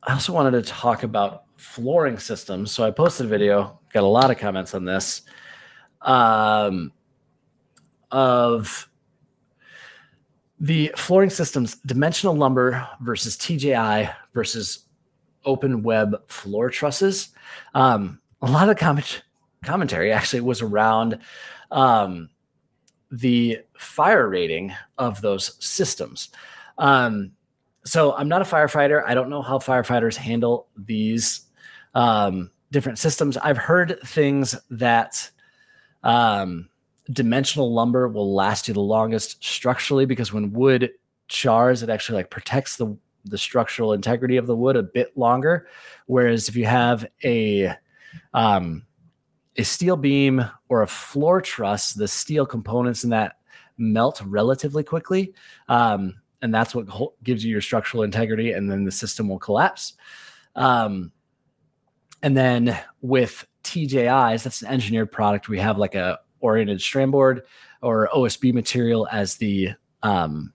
I 0.04 0.12
also 0.12 0.32
wanted 0.32 0.52
to 0.52 0.62
talk 0.62 1.02
about 1.02 1.44
flooring 1.56 2.18
systems. 2.18 2.70
So 2.70 2.84
I 2.84 2.92
posted 2.92 3.26
a 3.26 3.28
video, 3.28 3.80
got 3.92 4.04
a 4.04 4.06
lot 4.06 4.30
of 4.30 4.38
comments 4.38 4.72
on 4.74 4.84
this. 4.84 5.22
Um 6.02 6.92
of 8.12 8.89
the 10.60 10.92
flooring 10.96 11.30
systems 11.30 11.76
dimensional 11.86 12.36
lumber 12.36 12.86
versus 13.00 13.36
TJI 13.36 14.10
versus 14.34 14.84
open 15.44 15.82
web 15.82 16.20
floor 16.28 16.68
trusses. 16.68 17.30
Um, 17.74 18.20
a 18.42 18.50
lot 18.50 18.68
of 18.68 18.76
comment 18.76 19.22
commentary 19.64 20.12
actually 20.12 20.40
was 20.40 20.60
around 20.60 21.18
um, 21.70 22.28
the 23.10 23.60
fire 23.78 24.28
rating 24.28 24.74
of 24.98 25.20
those 25.22 25.56
systems. 25.64 26.28
Um, 26.78 27.32
so 27.84 28.14
I'm 28.14 28.28
not 28.28 28.42
a 28.42 28.44
firefighter. 28.44 29.02
I 29.06 29.14
don't 29.14 29.30
know 29.30 29.42
how 29.42 29.58
firefighters 29.58 30.16
handle 30.16 30.68
these 30.76 31.42
um, 31.94 32.50
different 32.70 32.98
systems. 32.98 33.36
I've 33.38 33.58
heard 33.58 33.98
things 34.04 34.54
that 34.70 35.30
um, 36.02 36.68
dimensional 37.12 37.72
lumber 37.72 38.08
will 38.08 38.34
last 38.34 38.68
you 38.68 38.74
the 38.74 38.80
longest 38.80 39.42
structurally 39.44 40.06
because 40.06 40.32
when 40.32 40.52
wood 40.52 40.90
chars, 41.28 41.82
it 41.82 41.90
actually 41.90 42.16
like 42.16 42.30
protects 42.30 42.76
the 42.76 42.96
the 43.26 43.38
structural 43.38 43.92
integrity 43.92 44.38
of 44.38 44.46
the 44.46 44.56
wood 44.56 44.76
a 44.76 44.82
bit 44.82 45.14
longer. 45.16 45.66
Whereas 46.06 46.48
if 46.48 46.56
you 46.56 46.64
have 46.64 47.06
a 47.22 47.74
um, 48.32 48.84
a 49.56 49.62
steel 49.62 49.96
beam 49.96 50.44
or 50.68 50.82
a 50.82 50.86
floor 50.86 51.40
truss, 51.40 51.92
the 51.92 52.08
steel 52.08 52.46
components 52.46 53.04
in 53.04 53.10
that 53.10 53.36
melt 53.76 54.22
relatively 54.24 54.84
quickly. 54.84 55.34
Um, 55.68 56.16
and 56.42 56.54
that's 56.54 56.74
what 56.74 56.86
gives 57.22 57.44
you 57.44 57.50
your 57.50 57.60
structural 57.60 58.02
integrity, 58.02 58.52
and 58.52 58.70
then 58.70 58.84
the 58.84 58.92
system 58.92 59.28
will 59.28 59.38
collapse. 59.38 59.94
Um, 60.56 61.12
and 62.22 62.36
then 62.36 62.78
with 63.02 63.46
TJIs, 63.64 64.42
that's 64.42 64.62
an 64.62 64.68
engineered 64.68 65.12
product. 65.12 65.48
We 65.48 65.58
have 65.58 65.78
like 65.78 65.94
a 65.94 66.20
oriented 66.40 66.80
strand 66.80 67.12
board 67.12 67.42
or 67.82 68.08
OSB 68.14 68.52
material 68.52 69.08
as 69.10 69.36
the 69.36 69.70
um, 70.02 70.52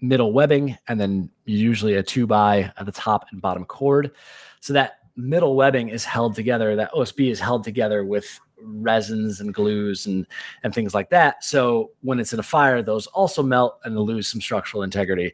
middle 0.00 0.32
webbing, 0.32 0.76
and 0.88 1.00
then 1.00 1.30
usually 1.44 1.94
a 1.94 2.02
two 2.02 2.26
by 2.26 2.72
at 2.76 2.86
the 2.86 2.92
top 2.92 3.26
and 3.32 3.40
bottom 3.40 3.64
chord. 3.64 4.12
So 4.60 4.72
that 4.72 4.98
middle 5.16 5.56
webbing 5.56 5.88
is 5.88 6.04
held 6.04 6.34
together. 6.34 6.76
That 6.76 6.92
OSB 6.92 7.30
is 7.30 7.40
held 7.40 7.64
together 7.64 8.04
with 8.04 8.38
resins 8.58 9.40
and 9.40 9.52
glues 9.52 10.06
and 10.06 10.26
and 10.62 10.74
things 10.74 10.94
like 10.94 11.10
that. 11.10 11.44
So 11.44 11.92
when 12.02 12.20
it's 12.20 12.32
in 12.32 12.38
a 12.38 12.44
fire, 12.44 12.82
those 12.82 13.06
also 13.08 13.42
melt 13.42 13.78
and 13.84 13.98
lose 13.98 14.28
some 14.28 14.40
structural 14.40 14.82
integrity. 14.82 15.32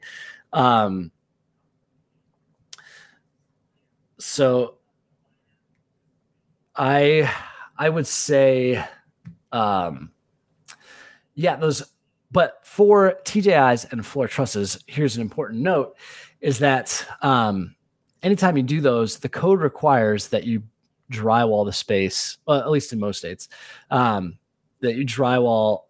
Um, 0.53 1.11
so 4.19 4.77
I 6.77 7.31
I 7.77 7.89
would 7.89 8.07
say 8.07 8.85
um, 9.53 10.11
yeah, 11.35 11.57
those 11.57 11.83
but 12.33 12.61
for 12.65 13.19
TJIs 13.25 13.93
and 13.93 14.05
floor 14.05 14.27
trusses, 14.27 14.83
here's 14.87 15.17
an 15.17 15.23
important 15.23 15.61
note 15.61 15.97
is 16.41 16.59
that 16.59 17.07
um, 17.21 17.77
anytime 18.23 18.57
you 18.57 18.63
do 18.63 18.81
those, 18.81 19.19
the 19.19 19.29
code 19.29 19.61
requires 19.61 20.29
that 20.29 20.45
you 20.45 20.63
drywall 21.11 21.67
the 21.67 21.73
space, 21.73 22.39
well, 22.47 22.59
at 22.59 22.71
least 22.71 22.93
in 22.93 22.99
most 22.99 23.19
states, 23.19 23.49
um, 23.91 24.39
that 24.81 24.97
you 24.97 25.05
drywall 25.05 25.83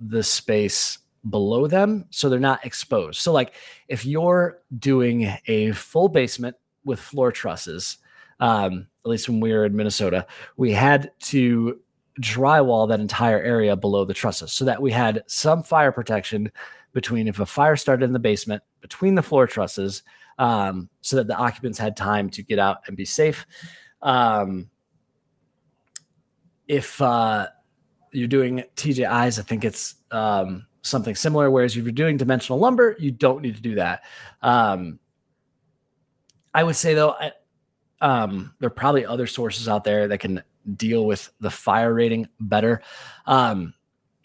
the 0.00 0.22
space 0.22 0.98
below 1.28 1.66
them 1.68 2.06
so 2.10 2.28
they're 2.28 2.40
not 2.40 2.64
exposed. 2.64 3.20
So, 3.20 3.32
like 3.32 3.54
if 3.88 4.04
you're 4.04 4.60
doing 4.78 5.30
a 5.46 5.72
full 5.72 6.08
basement 6.08 6.56
with 6.84 6.98
floor 6.98 7.30
trusses, 7.30 7.98
um, 8.40 8.88
at 9.04 9.10
least 9.10 9.28
when 9.28 9.40
we 9.40 9.52
were 9.52 9.66
in 9.66 9.76
Minnesota, 9.76 10.26
we 10.56 10.72
had 10.72 11.12
to 11.20 11.80
drywall 12.20 12.88
that 12.88 13.00
entire 13.00 13.40
area 13.42 13.74
below 13.74 14.04
the 14.04 14.14
trusses 14.14 14.52
so 14.52 14.64
that 14.64 14.80
we 14.80 14.92
had 14.92 15.22
some 15.26 15.62
fire 15.62 15.92
protection 15.92 16.50
between 16.92 17.26
if 17.26 17.40
a 17.40 17.46
fire 17.46 17.76
started 17.76 18.04
in 18.04 18.12
the 18.12 18.18
basement 18.18 18.62
between 18.80 19.14
the 19.14 19.22
floor 19.22 19.46
trusses 19.46 20.02
um, 20.38 20.88
so 21.00 21.16
that 21.16 21.26
the 21.26 21.36
occupants 21.36 21.78
had 21.78 21.96
time 21.96 22.28
to 22.30 22.42
get 22.42 22.58
out 22.58 22.78
and 22.86 22.96
be 22.96 23.04
safe. 23.04 23.46
Um, 24.02 24.68
if 26.68 27.00
uh, 27.00 27.48
you're 28.12 28.28
doing 28.28 28.64
TJIs, 28.76 29.38
I 29.38 29.42
think 29.42 29.64
it's 29.64 29.94
um, 30.10 30.66
something 30.82 31.14
similar. 31.14 31.50
Whereas 31.50 31.76
if 31.76 31.84
you're 31.84 31.92
doing 31.92 32.16
dimensional 32.16 32.58
lumber, 32.58 32.96
you 32.98 33.10
don't 33.10 33.42
need 33.42 33.56
to 33.56 33.62
do 33.62 33.76
that. 33.76 34.04
Um, 34.42 34.98
I 36.54 36.62
would 36.62 36.76
say 36.76 36.94
though, 36.94 37.12
I, 37.12 37.32
um, 38.00 38.54
there 38.58 38.66
are 38.66 38.70
probably 38.70 39.06
other 39.06 39.26
sources 39.26 39.68
out 39.68 39.84
there 39.84 40.08
that 40.08 40.18
can 40.18 40.42
deal 40.76 41.06
with 41.06 41.30
the 41.40 41.50
fire 41.50 41.92
rating 41.92 42.28
better. 42.40 42.82
Um, 43.26 43.74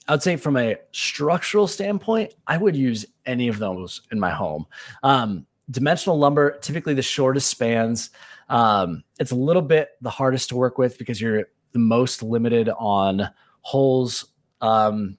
I 0.07 0.13
would 0.13 0.23
say 0.23 0.37
from 0.37 0.55
a 0.57 0.77
structural 0.91 1.67
standpoint, 1.67 2.33
I 2.47 2.57
would 2.57 2.75
use 2.75 3.05
any 3.25 3.49
of 3.49 3.59
those 3.59 4.01
in 4.11 4.19
my 4.19 4.31
home. 4.31 4.65
Um, 5.03 5.45
dimensional 5.69 6.17
lumber, 6.17 6.57
typically 6.59 6.93
the 6.93 7.01
shortest 7.01 7.49
spans. 7.49 8.11
Um, 8.49 9.03
it's 9.19 9.31
a 9.31 9.35
little 9.35 9.61
bit 9.61 9.89
the 10.01 10.09
hardest 10.09 10.49
to 10.49 10.55
work 10.55 10.77
with 10.77 10.97
because 10.97 11.19
you're 11.19 11.47
the 11.73 11.79
most 11.79 12.23
limited 12.23 12.69
on 12.69 13.29
holes 13.61 14.25
um, 14.61 15.17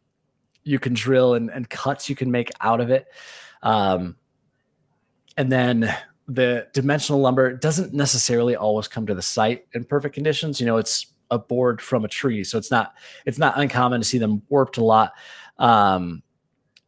you 0.65 0.79
can 0.79 0.95
drill 0.95 1.35
and, 1.35 1.51
and, 1.51 1.69
cuts 1.69 2.11
you 2.11 2.17
can 2.17 2.31
make 2.31 2.51
out 2.61 2.81
of 2.81 2.91
it. 2.91 3.07
Um, 3.63 4.17
and 5.37 5.53
then 5.53 5.95
the 6.29 6.69
dimensional 6.73 7.21
lumber 7.21 7.55
doesn't 7.55 7.93
necessarily 7.93 8.55
always 8.55 8.87
come 8.87 9.07
to 9.07 9.15
the 9.15 9.23
site 9.23 9.67
in 9.75 9.85
perfect 9.85 10.15
conditions. 10.15 10.61
You 10.61 10.67
know, 10.67 10.77
it's 10.77 11.07
a 11.31 11.39
board 11.39 11.81
from 11.81 12.05
a 12.05 12.09
tree, 12.09 12.45
so 12.45 12.59
it's 12.59 12.71
not 12.71 12.95
it's 13.27 13.39
not 13.39 13.59
uncommon 13.59 14.01
to 14.01 14.07
see 14.07 14.19
them 14.19 14.43
warped 14.49 14.77
a 14.77 14.85
lot 14.85 15.13
um, 15.59 16.23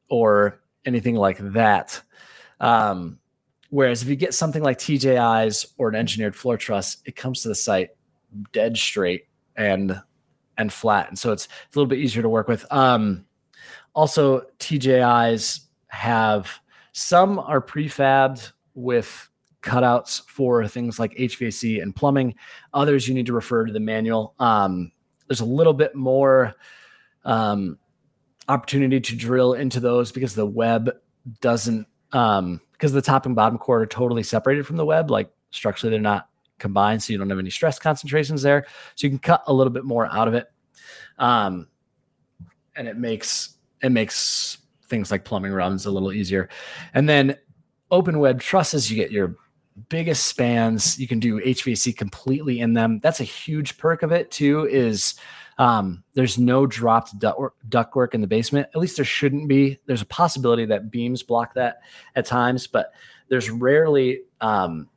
or 0.08 0.60
anything 0.84 1.16
like 1.16 1.38
that. 1.52 2.02
Um, 2.60 3.20
Whereas 3.70 4.02
if 4.02 4.08
you 4.08 4.16
get 4.16 4.34
something 4.34 4.62
like 4.62 4.78
TJI's 4.78 5.74
or 5.78 5.88
an 5.88 5.94
engineered 5.94 6.34
floor 6.34 6.56
truss, 6.56 6.96
it 7.06 7.14
comes 7.14 7.42
to 7.42 7.48
the 7.48 7.54
site 7.54 7.90
dead 8.52 8.76
straight 8.76 9.26
and 9.56 10.00
and 10.58 10.72
flat, 10.72 11.08
and 11.08 11.18
so 11.18 11.32
it's, 11.32 11.46
a 11.46 11.48
little 11.74 11.86
bit 11.86 12.00
easier 12.00 12.20
to 12.20 12.28
work 12.28 12.46
with. 12.46 12.70
Um, 12.70 13.24
also, 13.94 14.42
TJI's 14.58 15.68
have 15.86 16.60
some 16.92 17.38
are 17.38 17.62
prefabbed 17.62 18.52
with 18.74 19.29
cutouts 19.62 20.22
for 20.26 20.66
things 20.66 20.98
like 20.98 21.14
HVAC 21.16 21.82
and 21.82 21.94
plumbing. 21.94 22.34
Others 22.74 23.08
you 23.08 23.14
need 23.14 23.26
to 23.26 23.32
refer 23.32 23.66
to 23.66 23.72
the 23.72 23.80
manual. 23.80 24.34
Um, 24.38 24.92
there's 25.28 25.40
a 25.40 25.44
little 25.44 25.74
bit 25.74 25.94
more 25.94 26.54
um, 27.24 27.78
opportunity 28.48 29.00
to 29.00 29.16
drill 29.16 29.54
into 29.54 29.80
those 29.80 30.12
because 30.12 30.34
the 30.34 30.46
web 30.46 30.90
doesn't 31.40 31.86
um, 32.12 32.60
because 32.72 32.92
the 32.92 33.02
top 33.02 33.26
and 33.26 33.36
bottom 33.36 33.58
core 33.58 33.82
are 33.82 33.86
totally 33.86 34.22
separated 34.22 34.66
from 34.66 34.76
the 34.76 34.86
web. 34.86 35.10
Like 35.10 35.30
structurally, 35.50 35.90
they're 35.90 36.00
not 36.00 36.28
combined, 36.58 37.02
so 37.02 37.12
you 37.12 37.18
don't 37.18 37.30
have 37.30 37.38
any 37.38 37.50
stress 37.50 37.78
concentrations 37.78 38.42
there. 38.42 38.66
So 38.96 39.06
you 39.06 39.10
can 39.10 39.18
cut 39.18 39.44
a 39.46 39.52
little 39.52 39.72
bit 39.72 39.84
more 39.84 40.06
out 40.06 40.28
of 40.28 40.34
it, 40.34 40.50
um, 41.18 41.68
and 42.74 42.88
it 42.88 42.96
makes 42.96 43.56
it 43.82 43.90
makes 43.90 44.58
things 44.86 45.10
like 45.10 45.24
plumbing 45.24 45.52
runs 45.52 45.86
a 45.86 45.90
little 45.90 46.12
easier. 46.12 46.48
And 46.94 47.08
then 47.08 47.36
open 47.90 48.18
web 48.18 48.40
trusses, 48.40 48.90
you 48.90 48.96
get 48.96 49.12
your 49.12 49.36
biggest 49.88 50.26
spans. 50.26 50.98
You 50.98 51.08
can 51.08 51.18
do 51.18 51.40
HVAC 51.40 51.96
completely 51.96 52.60
in 52.60 52.74
them. 52.74 52.98
That's 52.98 53.20
a 53.20 53.24
huge 53.24 53.78
perk 53.78 54.02
of 54.02 54.12
it 54.12 54.30
too. 54.30 54.66
Is 54.66 55.14
um, 55.58 56.02
there's 56.14 56.38
no 56.38 56.66
dropped 56.66 57.18
duct 57.18 57.94
work 57.96 58.14
in 58.14 58.20
the 58.20 58.26
basement. 58.26 58.68
At 58.74 58.80
least 58.80 58.96
there 58.96 59.04
shouldn't 59.04 59.48
be. 59.48 59.78
There's 59.86 60.02
a 60.02 60.06
possibility 60.06 60.64
that 60.66 60.90
beams 60.90 61.22
block 61.22 61.54
that 61.54 61.80
at 62.16 62.26
times, 62.26 62.66
but 62.66 62.92
there's 63.28 63.50
rarely 63.50 64.22
um, 64.40 64.88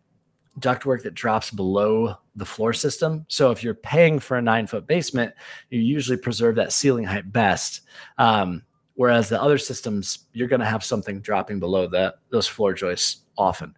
ductwork 0.60 1.04
that 1.04 1.16
drops 1.16 1.52
below 1.52 2.16
the 2.36 2.46
floor 2.46 2.74
system. 2.74 3.26
So 3.28 3.52
if 3.52 3.64
you're 3.64 3.74
paying 3.74 4.20
for 4.20 4.38
a 4.38 4.42
nine 4.42 4.68
foot 4.68 4.88
basement, 4.88 5.34
you 5.70 5.80
usually 5.80 6.18
preserve 6.18 6.56
that 6.56 6.74
ceiling 6.74 7.04
height 7.06 7.32
best. 7.32 7.82
Um, 8.18 8.64
whereas 8.96 9.30
the 9.30 9.42
other 9.42 9.58
systems, 9.58 10.28
you're 10.34 10.48
going 10.48 10.60
to 10.60 10.66
have 10.66 10.84
something 10.84 11.20
dropping 11.22 11.60
below 11.60 11.88
that 11.88 12.16
those 12.30 12.48
floor 12.48 12.74
joists 12.74 13.22
often. 13.38 13.76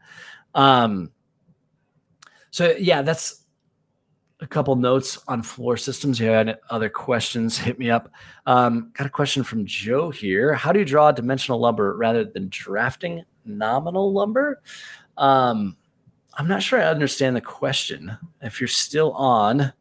Um, 0.55 1.12
so 2.50 2.74
yeah, 2.79 3.01
that's 3.01 3.43
a 4.39 4.47
couple 4.47 4.75
notes 4.75 5.19
on 5.27 5.43
floor 5.43 5.77
systems. 5.77 6.19
If 6.19 6.25
you 6.25 6.31
had 6.31 6.57
other 6.69 6.89
questions, 6.89 7.57
hit 7.59 7.77
me 7.77 7.89
up. 7.89 8.12
Um, 8.45 8.91
got 8.93 9.07
a 9.07 9.09
question 9.09 9.43
from 9.43 9.65
Joe 9.65 10.09
here. 10.09 10.53
How 10.53 10.71
do 10.71 10.79
you 10.79 10.85
draw 10.85 11.12
dimensional 11.12 11.59
lumber 11.59 11.95
rather 11.95 12.24
than 12.24 12.47
drafting 12.50 13.24
nominal 13.45 14.12
lumber? 14.13 14.62
Um, 15.17 15.77
I'm 16.38 16.47
not 16.47 16.63
sure 16.63 16.81
I 16.81 16.85
understand 16.85 17.35
the 17.35 17.41
question. 17.41 18.17
If 18.41 18.59
you're 18.59 18.67
still 18.67 19.13
on, 19.13 19.71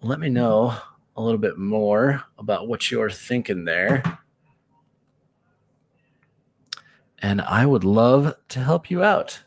let 0.00 0.20
me 0.20 0.28
know 0.28 0.76
a 1.16 1.22
little 1.22 1.38
bit 1.38 1.58
more 1.58 2.22
about 2.38 2.68
what 2.68 2.90
you're 2.90 3.10
thinking 3.10 3.64
there. 3.64 4.02
And 7.18 7.40
I 7.40 7.66
would 7.66 7.84
love 7.84 8.34
to 8.48 8.60
help 8.60 8.90
you 8.90 9.02
out. 9.02 9.42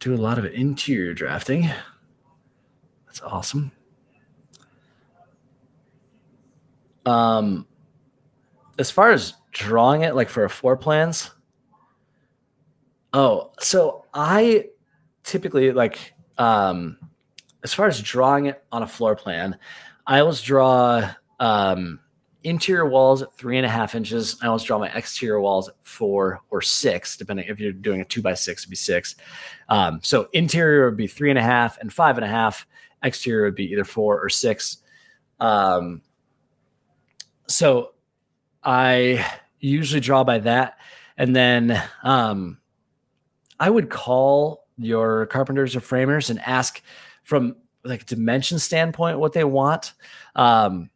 Do 0.00 0.14
a 0.14 0.16
lot 0.16 0.38
of 0.38 0.44
interior 0.46 1.14
drafting. 1.14 1.70
That's 3.06 3.22
awesome. 3.22 3.70
Um, 7.06 7.66
as 8.78 8.90
far 8.90 9.10
as 9.10 9.34
drawing 9.52 10.02
it, 10.02 10.14
like 10.14 10.28
for 10.28 10.44
a 10.44 10.50
floor 10.50 10.76
plans, 10.76 11.30
oh, 13.12 13.52
so 13.58 14.04
I 14.14 14.68
typically 15.22 15.72
like 15.72 16.14
um, 16.38 16.96
as 17.62 17.74
far 17.74 17.86
as 17.86 18.00
drawing 18.00 18.46
it 18.46 18.62
on 18.72 18.82
a 18.82 18.86
floor 18.86 19.14
plan, 19.14 19.58
I 20.06 20.20
always 20.20 20.40
draw 20.40 21.10
um, 21.38 22.00
interior 22.42 22.86
walls 22.86 23.22
at 23.22 23.32
three 23.34 23.56
and 23.56 23.66
a 23.66 23.68
half 23.68 23.94
inches. 23.94 24.36
I 24.42 24.46
always 24.46 24.62
draw 24.62 24.78
my 24.78 24.88
exterior 24.88 25.40
walls 25.40 25.68
at 25.68 25.74
four 25.82 26.40
or 26.50 26.62
six, 26.62 27.16
depending 27.16 27.46
if 27.48 27.60
you're 27.60 27.72
doing 27.72 28.00
a 28.00 28.04
two 28.04 28.22
by 28.22 28.34
six, 28.34 28.62
it'd 28.62 28.70
be 28.70 28.76
six. 28.76 29.16
Um, 29.68 30.00
so 30.02 30.28
interior 30.32 30.86
would 30.86 30.96
be 30.96 31.06
three 31.06 31.30
and 31.30 31.38
a 31.38 31.42
half 31.42 31.78
and 31.78 31.92
five 31.92 32.16
and 32.16 32.24
a 32.24 32.28
half. 32.28 32.66
Exterior 33.02 33.44
would 33.44 33.54
be 33.54 33.70
either 33.72 33.84
four 33.84 34.22
or 34.22 34.28
six. 34.28 34.78
Um, 35.38 36.02
so 37.46 37.94
I 38.62 39.26
usually 39.58 40.00
draw 40.00 40.24
by 40.24 40.38
that. 40.40 40.78
And 41.16 41.34
then 41.34 41.82
um, 42.02 42.58
I 43.58 43.68
would 43.68 43.90
call 43.90 44.66
your 44.78 45.26
carpenters 45.26 45.76
or 45.76 45.80
framers 45.80 46.30
and 46.30 46.40
ask 46.40 46.80
from 47.22 47.56
like 47.84 48.02
a 48.02 48.06
dimension 48.06 48.58
standpoint 48.58 49.18
what 49.18 49.32
they 49.32 49.44
want. 49.44 49.92
Um, 50.34 50.90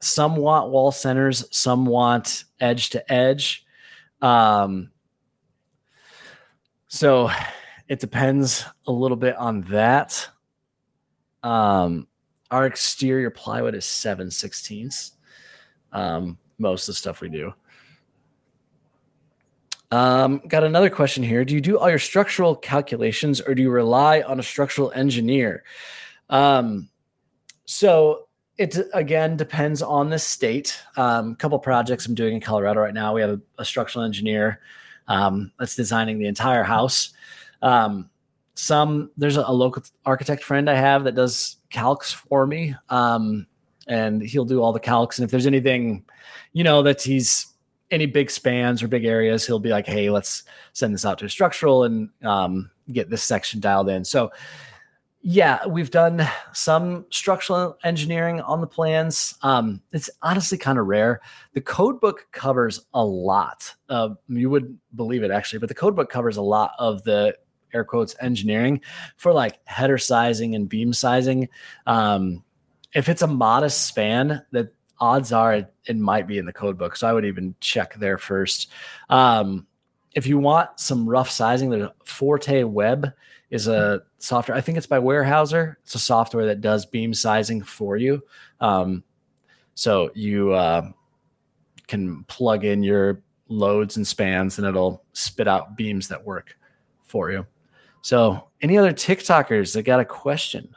some 0.00 0.36
want 0.36 0.70
wall 0.70 0.92
centers, 0.92 1.44
some 1.50 1.86
want 1.86 2.44
edge 2.60 2.90
to 2.90 3.12
edge. 3.12 3.66
Um, 4.20 4.90
so 6.88 7.30
it 7.88 8.00
depends 8.00 8.64
a 8.86 8.92
little 8.92 9.16
bit 9.16 9.36
on 9.36 9.62
that. 9.62 10.28
Um, 11.42 12.06
our 12.50 12.66
exterior 12.66 13.30
plywood 13.30 13.74
is 13.74 13.84
7 13.84 14.28
16ths 14.28 15.12
um, 15.92 16.38
most 16.58 16.88
of 16.88 16.94
the 16.94 16.98
stuff 16.98 17.20
we 17.20 17.28
do. 17.28 17.52
Um, 19.90 20.42
got 20.46 20.64
another 20.64 20.90
question 20.90 21.22
here. 21.22 21.44
Do 21.44 21.54
you 21.54 21.60
do 21.60 21.78
all 21.78 21.88
your 21.88 21.98
structural 21.98 22.54
calculations 22.54 23.40
or 23.40 23.54
do 23.54 23.62
you 23.62 23.70
rely 23.70 24.20
on 24.20 24.38
a 24.38 24.42
structural 24.42 24.92
engineer? 24.92 25.64
Um, 26.28 26.90
so 27.64 28.27
it 28.58 28.76
again 28.92 29.36
depends 29.36 29.80
on 29.82 30.10
the 30.10 30.18
state. 30.18 30.78
A 30.96 31.02
um, 31.02 31.36
couple 31.36 31.58
projects 31.58 32.06
I'm 32.06 32.14
doing 32.14 32.34
in 32.34 32.40
Colorado 32.40 32.80
right 32.80 32.92
now. 32.92 33.14
We 33.14 33.20
have 33.20 33.30
a, 33.30 33.40
a 33.58 33.64
structural 33.64 34.04
engineer 34.04 34.60
um, 35.06 35.52
that's 35.58 35.76
designing 35.76 36.18
the 36.18 36.26
entire 36.26 36.64
house. 36.64 37.10
Um, 37.62 38.10
some 38.54 39.10
there's 39.16 39.36
a, 39.36 39.44
a, 39.46 39.52
local 39.52 39.84
architect 40.04 40.42
friend 40.42 40.68
I 40.68 40.74
have 40.74 41.04
that 41.04 41.14
does 41.14 41.56
calcs 41.72 42.12
for 42.12 42.46
me. 42.46 42.74
Um, 42.90 43.46
and 43.86 44.20
he'll 44.20 44.44
do 44.44 44.60
all 44.60 44.72
the 44.72 44.80
calcs. 44.80 45.18
And 45.18 45.24
if 45.24 45.30
there's 45.30 45.46
anything, 45.46 46.04
you 46.52 46.64
know, 46.64 46.82
that 46.82 47.00
he's 47.00 47.46
any 47.90 48.06
big 48.06 48.30
spans 48.30 48.82
or 48.82 48.88
big 48.88 49.04
areas, 49.04 49.46
he'll 49.46 49.60
be 49.60 49.70
like, 49.70 49.86
"Hey, 49.86 50.10
let's 50.10 50.42
send 50.72 50.92
this 50.92 51.06
out 51.06 51.18
to 51.18 51.28
structural 51.28 51.84
and 51.84 52.10
um, 52.22 52.70
get 52.92 53.08
this 53.08 53.22
section 53.22 53.60
dialed 53.60 53.88
in." 53.88 54.04
So, 54.04 54.30
yeah, 55.30 55.66
we've 55.66 55.90
done 55.90 56.26
some 56.54 57.04
structural 57.10 57.76
engineering 57.84 58.40
on 58.40 58.62
the 58.62 58.66
plans. 58.66 59.34
Um, 59.42 59.82
it's 59.92 60.08
honestly 60.22 60.56
kind 60.56 60.78
of 60.78 60.86
rare. 60.86 61.20
The 61.52 61.60
code 61.60 62.00
book 62.00 62.26
covers 62.32 62.86
a 62.94 63.04
lot. 63.04 63.74
Uh, 63.90 64.14
you 64.28 64.48
wouldn't 64.48 64.78
believe 64.96 65.22
it 65.22 65.30
actually, 65.30 65.58
but 65.58 65.68
the 65.68 65.74
code 65.74 65.94
book 65.94 66.08
covers 66.08 66.38
a 66.38 66.42
lot 66.42 66.72
of 66.78 67.02
the 67.04 67.36
air 67.74 67.84
quotes 67.84 68.16
engineering 68.22 68.80
for 69.18 69.34
like 69.34 69.60
header 69.66 69.98
sizing 69.98 70.54
and 70.54 70.66
beam 70.66 70.94
sizing. 70.94 71.50
Um, 71.86 72.42
if 72.94 73.10
it's 73.10 73.20
a 73.20 73.26
modest 73.26 73.86
span, 73.86 74.46
that 74.52 74.72
odds 74.98 75.30
are 75.30 75.56
it, 75.56 75.74
it, 75.84 75.98
might 75.98 76.26
be 76.26 76.38
in 76.38 76.46
the 76.46 76.54
code 76.54 76.78
book. 76.78 76.96
So 76.96 77.06
I 77.06 77.12
would 77.12 77.26
even 77.26 77.54
check 77.60 77.92
there 77.96 78.16
first. 78.16 78.70
Um, 79.10 79.66
if 80.12 80.26
you 80.26 80.38
want 80.38 80.70
some 80.80 81.08
rough 81.08 81.30
sizing, 81.30 81.70
the 81.70 81.92
Forte 82.04 82.62
Web 82.64 83.12
is 83.50 83.68
a 83.68 84.02
software. 84.18 84.56
I 84.56 84.60
think 84.60 84.78
it's 84.78 84.86
by 84.86 84.98
Weyerhaeuser. 84.98 85.76
It's 85.82 85.94
a 85.94 85.98
software 85.98 86.46
that 86.46 86.60
does 86.60 86.86
beam 86.86 87.14
sizing 87.14 87.62
for 87.62 87.96
you. 87.96 88.22
Um, 88.60 89.04
so 89.74 90.10
you 90.14 90.52
uh, 90.52 90.90
can 91.86 92.24
plug 92.24 92.64
in 92.64 92.82
your 92.82 93.22
loads 93.48 93.96
and 93.96 94.06
spans, 94.06 94.58
and 94.58 94.66
it'll 94.66 95.04
spit 95.12 95.48
out 95.48 95.76
beams 95.76 96.08
that 96.08 96.24
work 96.24 96.56
for 97.04 97.30
you. 97.30 97.46
So, 98.02 98.48
any 98.60 98.78
other 98.78 98.92
TikTokers 98.92 99.72
that 99.74 99.82
got 99.82 100.00
a 100.00 100.04
question? 100.04 100.74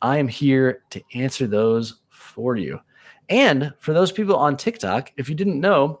I 0.00 0.18
am 0.18 0.28
here 0.28 0.82
to 0.90 1.02
answer 1.14 1.46
those 1.46 2.00
for 2.08 2.56
you. 2.56 2.80
And 3.28 3.74
for 3.78 3.92
those 3.92 4.12
people 4.12 4.36
on 4.36 4.56
TikTok, 4.56 5.12
if 5.16 5.28
you 5.28 5.34
didn't 5.34 5.60
know, 5.60 6.00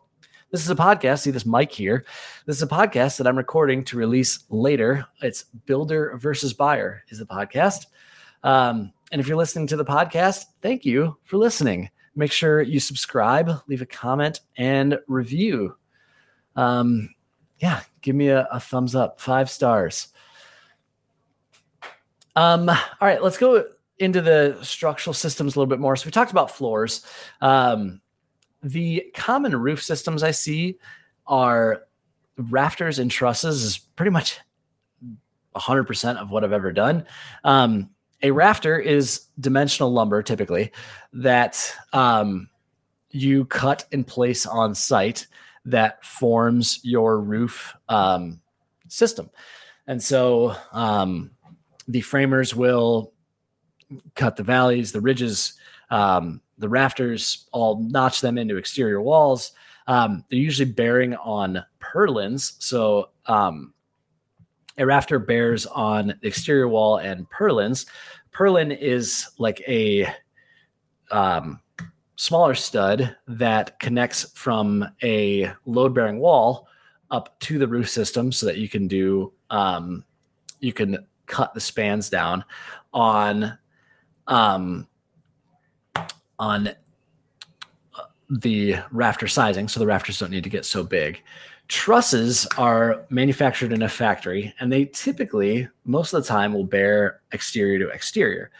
this 0.50 0.62
is 0.62 0.70
a 0.70 0.74
podcast. 0.74 1.20
See 1.20 1.30
this 1.30 1.46
mic 1.46 1.70
here. 1.70 2.04
This 2.46 2.56
is 2.56 2.62
a 2.62 2.66
podcast 2.66 3.18
that 3.18 3.26
I'm 3.26 3.36
recording 3.36 3.84
to 3.84 3.96
release 3.96 4.44
later. 4.48 5.06
It's 5.20 5.44
Builder 5.66 6.16
versus 6.16 6.54
Buyer 6.54 7.04
is 7.08 7.18
the 7.18 7.26
podcast. 7.26 7.86
Um, 8.42 8.92
and 9.12 9.20
if 9.20 9.28
you're 9.28 9.36
listening 9.36 9.66
to 9.68 9.76
the 9.76 9.84
podcast, 9.84 10.46
thank 10.62 10.84
you 10.84 11.16
for 11.24 11.36
listening. 11.36 11.90
Make 12.16 12.32
sure 12.32 12.62
you 12.62 12.80
subscribe, 12.80 13.50
leave 13.68 13.82
a 13.82 13.86
comment, 13.86 14.40
and 14.56 14.98
review. 15.06 15.76
Um, 16.56 17.14
yeah, 17.58 17.82
give 18.00 18.16
me 18.16 18.28
a, 18.28 18.48
a 18.50 18.58
thumbs 18.58 18.94
up, 18.94 19.20
five 19.20 19.50
stars. 19.50 20.08
Um, 22.36 22.68
all 22.68 22.76
right, 23.00 23.22
let's 23.22 23.38
go 23.38 23.64
into 23.98 24.22
the 24.22 24.58
structural 24.62 25.14
systems 25.14 25.56
a 25.56 25.58
little 25.58 25.68
bit 25.68 25.80
more. 25.80 25.96
So 25.96 26.06
we 26.06 26.12
talked 26.12 26.30
about 26.30 26.50
floors. 26.50 27.04
Um, 27.40 28.00
the 28.62 29.10
common 29.14 29.54
roof 29.56 29.82
systems 29.82 30.22
I 30.22 30.32
see 30.32 30.78
are 31.26 31.82
rafters 32.36 32.98
and 32.98 33.10
trusses 33.10 33.62
is 33.62 33.78
pretty 33.78 34.10
much 34.10 34.38
100% 35.56 36.16
of 36.16 36.30
what 36.30 36.44
I've 36.44 36.52
ever 36.52 36.72
done. 36.72 37.04
Um, 37.44 37.90
a 38.22 38.30
rafter 38.30 38.78
is 38.78 39.26
dimensional 39.38 39.92
lumber 39.92 40.22
typically 40.22 40.72
that 41.12 41.72
um, 41.92 42.48
you 43.10 43.44
cut 43.44 43.84
and 43.92 44.06
place 44.06 44.46
on 44.46 44.74
site 44.74 45.26
that 45.64 46.04
forms 46.04 46.80
your 46.82 47.20
roof 47.20 47.74
um, 47.88 48.40
system. 48.88 49.30
And 49.86 50.02
so 50.02 50.56
um, 50.72 51.30
the 51.86 52.00
framers 52.00 52.54
will 52.54 53.12
cut 54.14 54.36
the 54.36 54.42
valleys, 54.42 54.92
the 54.92 55.00
ridges, 55.00 55.54
um, 55.90 56.40
the 56.58 56.68
rafters, 56.68 57.46
all 57.52 57.80
notch 57.80 58.20
them 58.20 58.38
into 58.38 58.56
exterior 58.56 59.00
walls. 59.00 59.52
Um, 59.86 60.24
they're 60.28 60.38
usually 60.38 60.70
bearing 60.70 61.14
on 61.16 61.64
purlins. 61.80 62.54
So 62.58 63.10
um, 63.26 63.72
a 64.76 64.84
rafter 64.84 65.18
bears 65.18 65.66
on 65.66 66.14
the 66.20 66.28
exterior 66.28 66.68
wall 66.68 66.98
and 66.98 67.28
purlins. 67.30 67.86
Purlin 68.32 68.76
is 68.76 69.28
like 69.38 69.60
a 69.66 70.06
um, 71.10 71.60
smaller 72.16 72.54
stud 72.54 73.16
that 73.26 73.78
connects 73.78 74.30
from 74.32 74.84
a 75.02 75.50
load 75.64 75.94
bearing 75.94 76.18
wall 76.18 76.68
up 77.10 77.38
to 77.40 77.58
the 77.58 77.66
roof 77.66 77.88
system 77.88 78.30
so 78.30 78.44
that 78.44 78.58
you 78.58 78.68
can 78.68 78.86
do 78.86 79.32
um, 79.50 80.04
you 80.60 80.72
can 80.72 81.06
cut 81.26 81.54
the 81.54 81.60
spans 81.60 82.10
down 82.10 82.44
on 82.92 83.56
um, 84.26 84.86
on 86.38 86.70
the 88.30 88.76
rafter 88.90 89.26
sizing, 89.26 89.68
so 89.68 89.80
the 89.80 89.86
rafters 89.86 90.18
don't 90.18 90.30
need 90.30 90.44
to 90.44 90.50
get 90.50 90.64
so 90.64 90.82
big. 90.82 91.22
Trusses 91.68 92.46
are 92.56 93.04
manufactured 93.10 93.72
in 93.72 93.82
a 93.82 93.88
factory, 93.88 94.54
and 94.60 94.72
they 94.72 94.86
typically, 94.86 95.68
most 95.84 96.12
of 96.12 96.22
the 96.22 96.28
time, 96.28 96.52
will 96.52 96.64
bear 96.64 97.20
exterior 97.32 97.78
to 97.78 97.88
exterior. 97.88 98.50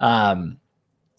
Um, 0.00 0.58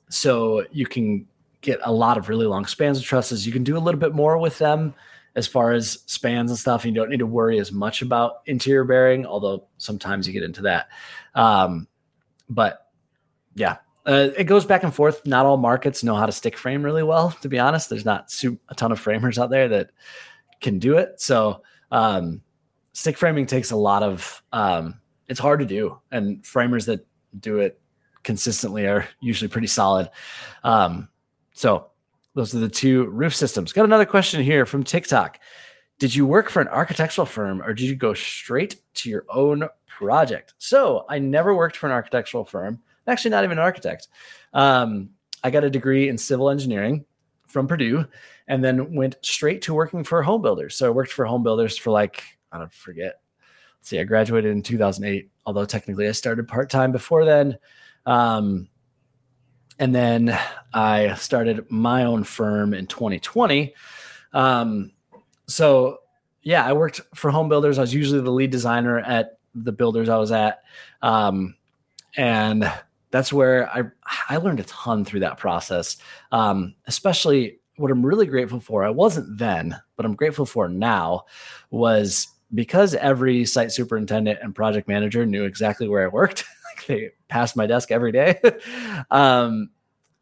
so 0.10 0.66
you 0.72 0.86
can 0.86 1.28
get 1.62 1.80
a 1.84 1.92
lot 1.92 2.18
of 2.18 2.30
really 2.30 2.46
long 2.46 2.66
spans 2.66 2.98
of 2.98 3.04
trusses. 3.04 3.46
You 3.46 3.52
can 3.52 3.64
do 3.64 3.78
a 3.78 3.80
little 3.80 4.00
bit 4.00 4.14
more 4.14 4.38
with 4.38 4.58
them 4.58 4.94
as 5.36 5.48
far 5.48 5.72
as 5.72 6.00
spans 6.06 6.50
and 6.50 6.60
stuff. 6.60 6.84
And 6.84 6.94
You 6.94 7.02
don't 7.02 7.10
need 7.10 7.20
to 7.20 7.26
worry 7.26 7.60
as 7.60 7.72
much 7.72 8.02
about 8.02 8.42
interior 8.46 8.84
bearing, 8.84 9.26
although 9.26 9.66
sometimes 9.78 10.28
you 10.28 10.34
get 10.34 10.44
into 10.44 10.62
that. 10.64 10.88
Um, 11.36 11.88
but 12.50 12.88
yeah, 13.56 13.78
uh, 14.08 14.30
it 14.38 14.46
goes 14.46 14.66
back 14.66 14.84
and 14.84 14.96
forth. 14.96 15.26
Not 15.26 15.46
all 15.46 15.58
markets 15.58 16.04
know 16.04 16.16
how 16.16 16.26
to 16.26 16.32
stick 16.32 16.58
frame 16.58 16.82
really 16.82 17.04
well, 17.04 17.32
to 17.42 17.50
be 17.50 17.60
honest. 17.60 17.90
There's 17.90 18.06
not 18.06 18.34
a 18.70 18.76
ton 18.76 18.94
of 18.94 19.00
framers 19.00 19.38
out 19.38 19.50
there 19.50 19.68
that 19.68 19.92
can 20.62 20.80
do 20.80 20.98
it. 20.98 21.20
So, 21.20 21.62
um, 21.92 22.42
stick 22.94 23.18
framing 23.18 23.46
takes 23.46 23.72
a 23.72 23.76
lot 23.76 24.04
of, 24.04 24.42
um, 24.54 25.02
it's 25.28 25.42
hard 25.42 25.60
to 25.60 25.66
do. 25.66 26.00
And 26.10 26.44
framers 26.46 26.86
that 26.86 27.06
do 27.38 27.60
it 27.60 27.82
consistently 28.24 28.88
are 28.88 29.06
usually 29.20 29.50
pretty 29.50 29.68
solid. 29.68 30.10
Um, 30.64 31.10
so, 31.54 31.88
those 32.34 32.56
are 32.56 32.60
the 32.60 32.70
two 32.70 33.08
roof 33.08 33.36
systems. 33.36 33.74
Got 33.74 33.86
another 33.86 34.06
question 34.06 34.42
here 34.42 34.66
from 34.66 34.84
TikTok. 34.84 35.40
Did 36.00 36.16
you 36.16 36.26
work 36.26 36.50
for 36.50 36.62
an 36.62 36.70
architectural 36.70 37.26
firm 37.26 37.62
or 37.62 37.74
did 37.74 37.90
you 37.90 37.96
go 37.96 38.14
straight 38.14 38.80
to 38.94 39.10
your 39.10 39.26
own 39.28 39.68
project? 39.86 40.54
So, 40.60 41.06
I 41.10 41.20
never 41.20 41.54
worked 41.54 41.76
for 41.76 41.88
an 41.88 41.94
architectural 41.94 42.46
firm 42.46 42.80
actually 43.08 43.32
not 43.32 43.44
even 43.44 43.58
an 43.58 43.64
architect. 43.64 44.08
Um, 44.54 45.10
I 45.44 45.52
got 45.52 45.64
a 45.64 45.70
degree 45.70 46.10
in 46.10 46.18
civil 46.18 46.50
engineering 46.50 47.06
from 47.48 47.68
Purdue 47.68 48.06
and 48.48 48.64
then 48.64 48.96
went 48.96 49.18
straight 49.22 49.62
to 49.64 49.74
working 49.74 50.04
for 50.04 50.22
home 50.24 50.42
builders. 50.42 50.76
So 50.76 50.88
I 50.88 50.90
worked 50.90 51.12
for 51.12 51.26
home 51.26 51.44
builders 51.44 51.78
for 51.78 51.92
like, 51.92 52.24
I 52.52 52.58
don't 52.58 52.74
forget. 52.74 53.22
Let's 53.80 53.90
see, 53.90 54.00
I 54.00 54.04
graduated 54.04 54.52
in 54.52 54.64
2008, 54.64 55.30
although 55.46 55.66
technically 55.66 56.08
I 56.08 56.12
started 56.12 56.48
part 56.48 56.70
time 56.70 56.92
before 56.92 57.26
then. 57.26 57.58
Um, 58.06 58.70
and 59.80 59.94
then 59.94 60.38
I 60.74 61.14
started 61.16 61.70
my 61.70 62.06
own 62.06 62.24
firm 62.24 62.74
in 62.74 62.88
2020. 62.88 63.74
Um, 64.34 64.92
so 65.48 66.00
yeah, 66.42 66.66
I 66.66 66.74
worked 66.74 67.02
for 67.14 67.30
home 67.30 67.50
builders. 67.50 67.78
I 67.78 67.82
was 67.82 67.94
usually 67.94 68.22
the 68.22 68.32
lead 68.32 68.52
designer 68.52 69.00
at 69.00 69.38
the 69.54 69.72
builders 69.72 70.10
I 70.10 70.18
was 70.18 70.32
at. 70.32 70.64
Um, 71.02 71.56
and 72.16 72.72
that's 73.12 73.32
where 73.32 73.70
I 73.70 73.84
I 74.30 74.38
learned 74.38 74.60
a 74.60 74.64
ton 74.64 75.06
through 75.06 75.22
that 75.22 75.38
process. 75.38 75.98
Um, 76.32 76.76
especially 76.88 77.60
what 77.78 77.92
I'm 77.92 78.06
really 78.06 78.26
grateful 78.26 78.60
for. 78.60 78.84
I 78.84 78.90
wasn't 78.90 79.38
then, 79.38 79.80
but 79.96 80.06
I'm 80.06 80.16
grateful 80.16 80.46
for 80.46 80.68
now. 80.68 81.26
Was 81.70 82.28
because 82.54 82.96
every 82.96 83.46
site 83.46 83.72
superintendent 83.72 84.40
and 84.42 84.56
project 84.56 84.88
manager 84.88 85.26
knew 85.26 85.46
exactly 85.46 85.88
where 85.88 86.04
I 86.04 86.08
worked. 86.08 86.44
they 86.88 87.12
passed 87.28 87.56
my 87.56 87.68
desk 87.68 87.92
every 87.92 88.12
day. 88.12 88.40
um, 89.12 89.70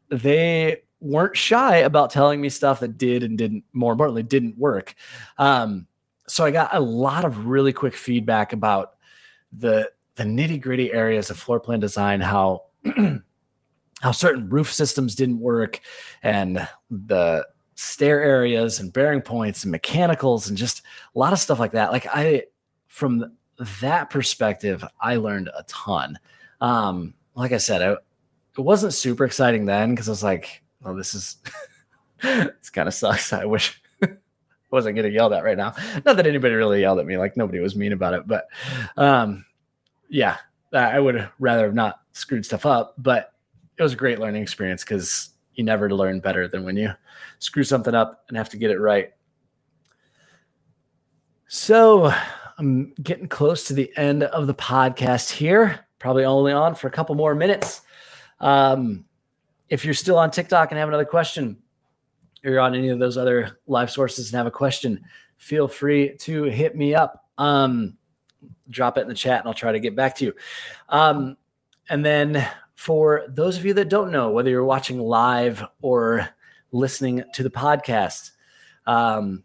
they 0.09 0.81
weren't 0.99 1.37
shy 1.37 1.77
about 1.77 2.09
telling 2.09 2.41
me 2.41 2.49
stuff 2.49 2.79
that 2.79 2.97
did 2.97 3.23
and 3.23 3.37
didn't. 3.37 3.63
More 3.73 3.91
importantly, 3.91 4.23
didn't 4.23 4.57
work. 4.57 4.95
Um, 5.37 5.87
so 6.27 6.43
I 6.43 6.51
got 6.51 6.75
a 6.75 6.79
lot 6.79 7.25
of 7.25 7.45
really 7.45 7.73
quick 7.73 7.95
feedback 7.95 8.53
about 8.53 8.93
the 9.51 9.89
the 10.15 10.23
nitty 10.23 10.61
gritty 10.61 10.91
areas 10.93 11.29
of 11.29 11.37
floor 11.37 11.59
plan 11.59 11.79
design, 11.79 12.21
how 12.21 12.63
how 14.01 14.11
certain 14.11 14.49
roof 14.49 14.71
systems 14.71 15.15
didn't 15.15 15.39
work 15.39 15.79
and 16.23 16.67
the 16.89 17.45
stair 17.75 18.21
areas 18.21 18.79
and 18.79 18.93
bearing 18.93 19.21
points 19.21 19.63
and 19.63 19.71
mechanicals 19.71 20.47
and 20.47 20.57
just 20.57 20.81
a 21.15 21.19
lot 21.19 21.33
of 21.33 21.39
stuff 21.39 21.59
like 21.59 21.71
that. 21.71 21.91
Like 21.91 22.07
I, 22.07 22.43
from 22.87 23.35
that 23.81 24.09
perspective, 24.09 24.83
I 24.99 25.17
learned 25.17 25.49
a 25.49 25.63
ton. 25.63 26.17
Um, 26.61 27.13
like 27.35 27.51
I 27.51 27.57
said, 27.57 27.81
I, 27.81 27.91
it 28.57 28.61
wasn't 28.61 28.93
super 28.93 29.25
exciting 29.25 29.65
then 29.65 29.91
because 29.91 30.07
I 30.07 30.11
was 30.11 30.23
like, 30.23 30.63
"Oh, 30.85 30.95
this 30.95 31.13
is 31.13 31.37
this 32.21 32.69
kind 32.69 32.87
of 32.87 32.93
sucks." 32.93 33.33
I 33.33 33.43
wish 33.43 33.81
I 34.01 34.09
wasn't 34.71 34.95
getting 34.95 35.13
yelled 35.13 35.33
at 35.33 35.43
right 35.43 35.57
now. 35.57 35.73
Not 36.05 36.15
that 36.15 36.27
anybody 36.27 36.55
really 36.55 36.81
yelled 36.81 36.99
at 36.99 37.05
me, 37.05 37.17
like 37.17 37.35
nobody 37.35 37.59
was 37.59 37.75
mean 37.75 37.91
about 37.91 38.13
it, 38.13 38.27
but 38.27 38.47
um, 38.95 39.45
yeah, 40.09 40.37
I 40.71 40.99
would 40.99 41.29
rather 41.39 41.65
have 41.65 41.75
not 41.75 41.99
screwed 42.15 42.45
stuff 42.45 42.65
up, 42.65 42.95
but 42.97 43.33
it 43.77 43.83
was 43.83 43.93
a 43.93 43.97
great 43.97 44.19
learning 44.19 44.41
experience 44.41 44.83
because 44.83 45.29
you 45.53 45.63
never 45.63 45.93
learn 45.93 46.21
better 46.21 46.47
than 46.47 46.63
when 46.63 46.77
you 46.77 46.89
screw 47.39 47.63
something 47.63 47.93
up 47.93 48.23
and 48.29 48.37
have 48.37 48.49
to 48.49 48.57
get 48.57 48.71
it 48.71 48.79
right. 48.79 49.13
So 51.47 52.13
I'm 52.57 52.93
getting 53.03 53.27
close 53.27 53.65
to 53.65 53.73
the 53.73 53.91
end 53.97 54.23
of 54.23 54.47
the 54.47 54.53
podcast 54.53 55.29
here, 55.29 55.85
probably 55.99 56.23
only 56.23 56.53
on 56.53 56.73
for 56.73 56.87
a 56.87 56.91
couple 56.91 57.15
more 57.15 57.35
minutes. 57.35 57.81
Um, 58.39 59.05
if 59.69 59.83
you're 59.83 59.93
still 59.93 60.17
on 60.17 60.31
TikTok 60.31 60.71
and 60.71 60.79
have 60.79 60.87
another 60.87 61.05
question, 61.05 61.57
or 62.45 62.51
you're 62.51 62.59
on 62.61 62.75
any 62.75 62.89
of 62.89 62.99
those 62.99 63.17
other 63.17 63.59
live 63.67 63.91
sources 63.91 64.29
and 64.29 64.37
have 64.37 64.47
a 64.47 64.51
question, 64.51 65.03
feel 65.37 65.67
free 65.67 66.15
to 66.19 66.43
hit 66.43 66.77
me 66.77 66.95
up. 66.95 67.25
Um, 67.37 67.97
drop 68.69 68.97
it 68.97 69.01
in 69.01 69.09
the 69.09 69.15
chat 69.15 69.39
and 69.41 69.47
I'll 69.49 69.53
try 69.53 69.73
to 69.73 69.79
get 69.79 69.95
back 69.95 70.15
to 70.17 70.25
you. 70.25 70.33
Um, 70.87 71.35
and 71.89 72.05
then 72.05 72.47
for 72.75 73.23
those 73.29 73.57
of 73.57 73.65
you 73.65 73.73
that 73.73 73.89
don't 73.89 74.11
know, 74.11 74.31
whether 74.31 74.49
you're 74.49 74.65
watching 74.65 74.99
live 74.99 75.63
or 75.81 76.27
listening 76.71 77.23
to 77.33 77.43
the 77.43 77.49
podcast, 77.49 78.31
um, 78.85 79.43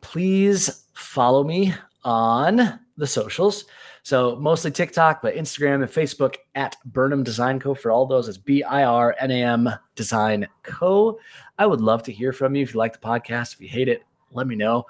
please 0.00 0.84
follow 0.94 1.44
me 1.44 1.74
on 2.04 2.80
the 2.96 3.06
socials. 3.06 3.64
So 4.04 4.36
mostly 4.36 4.72
TikTok, 4.72 5.22
but 5.22 5.36
Instagram 5.36 5.76
and 5.76 5.84
Facebook 5.84 6.36
at 6.56 6.76
Birnam 6.86 7.22
Design 7.22 7.60
Co. 7.60 7.74
For 7.74 7.92
all 7.92 8.06
those, 8.06 8.28
it's 8.28 8.38
B 8.38 8.62
I 8.64 8.82
R 8.82 9.14
N 9.20 9.30
A 9.30 9.42
M 9.42 9.70
Design 9.94 10.48
Co. 10.64 11.18
I 11.58 11.66
would 11.66 11.80
love 11.80 12.02
to 12.04 12.12
hear 12.12 12.32
from 12.32 12.56
you 12.56 12.62
if 12.62 12.74
you 12.74 12.78
like 12.78 12.92
the 12.92 12.98
podcast. 12.98 13.54
If 13.54 13.60
you 13.60 13.68
hate 13.68 13.88
it, 13.88 14.02
let 14.32 14.48
me 14.48 14.56
know. 14.56 14.86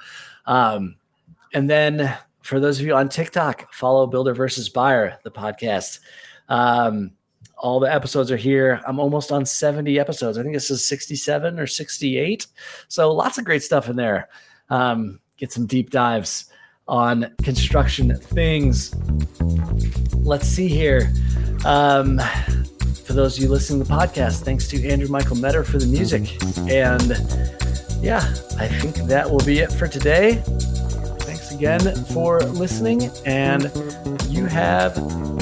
Um, 0.46 0.96
and 1.52 1.68
then 1.68 2.16
for 2.42 2.60
those 2.60 2.80
of 2.80 2.86
you 2.86 2.94
on 2.94 3.08
TikTok, 3.08 3.72
follow 3.72 4.06
Builder 4.06 4.34
versus 4.34 4.68
Buyer, 4.68 5.18
the 5.22 5.30
podcast. 5.30 6.00
Um, 6.48 7.12
all 7.56 7.78
the 7.78 7.92
episodes 7.92 8.30
are 8.30 8.36
here. 8.36 8.80
I'm 8.86 8.98
almost 8.98 9.30
on 9.30 9.46
70 9.46 9.98
episodes. 9.98 10.36
I 10.36 10.42
think 10.42 10.54
this 10.54 10.70
is 10.70 10.84
67 10.84 11.58
or 11.58 11.66
68. 11.66 12.46
So 12.88 13.12
lots 13.12 13.38
of 13.38 13.44
great 13.44 13.62
stuff 13.62 13.88
in 13.88 13.96
there. 13.96 14.28
Um, 14.68 15.20
get 15.36 15.52
some 15.52 15.66
deep 15.66 15.90
dives 15.90 16.46
on 16.88 17.32
construction 17.44 18.16
things. 18.16 18.92
Let's 20.14 20.48
see 20.48 20.66
here. 20.66 21.12
Um, 21.64 22.20
for 23.04 23.12
those 23.12 23.36
of 23.36 23.44
you 23.44 23.48
listening 23.48 23.82
to 23.82 23.88
the 23.88 23.94
podcast, 23.94 24.42
thanks 24.42 24.66
to 24.68 24.88
Andrew 24.88 25.08
Michael 25.08 25.36
Metter 25.36 25.62
for 25.62 25.78
the 25.78 25.86
music. 25.86 26.36
And 26.68 27.10
yeah, 28.02 28.34
I 28.58 28.66
think 28.66 28.96
that 29.08 29.30
will 29.30 29.44
be 29.44 29.60
it 29.60 29.70
for 29.70 29.86
today 29.86 30.42
again 31.62 31.94
for 32.06 32.40
listening, 32.40 33.08
and 33.24 33.70
you 34.28 34.46
have 34.46 34.96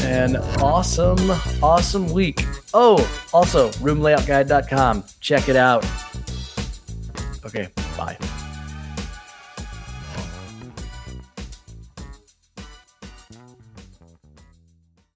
an 0.05 0.37
awesome, 0.61 1.31
awesome 1.63 2.13
week. 2.13 2.45
Oh, 2.75 2.99
also, 3.33 3.71
roomlayoutguide.com. 3.71 5.05
Check 5.21 5.49
it 5.49 5.57
out. 5.57 5.83
Okay, 7.47 7.69
bye. 7.97 8.19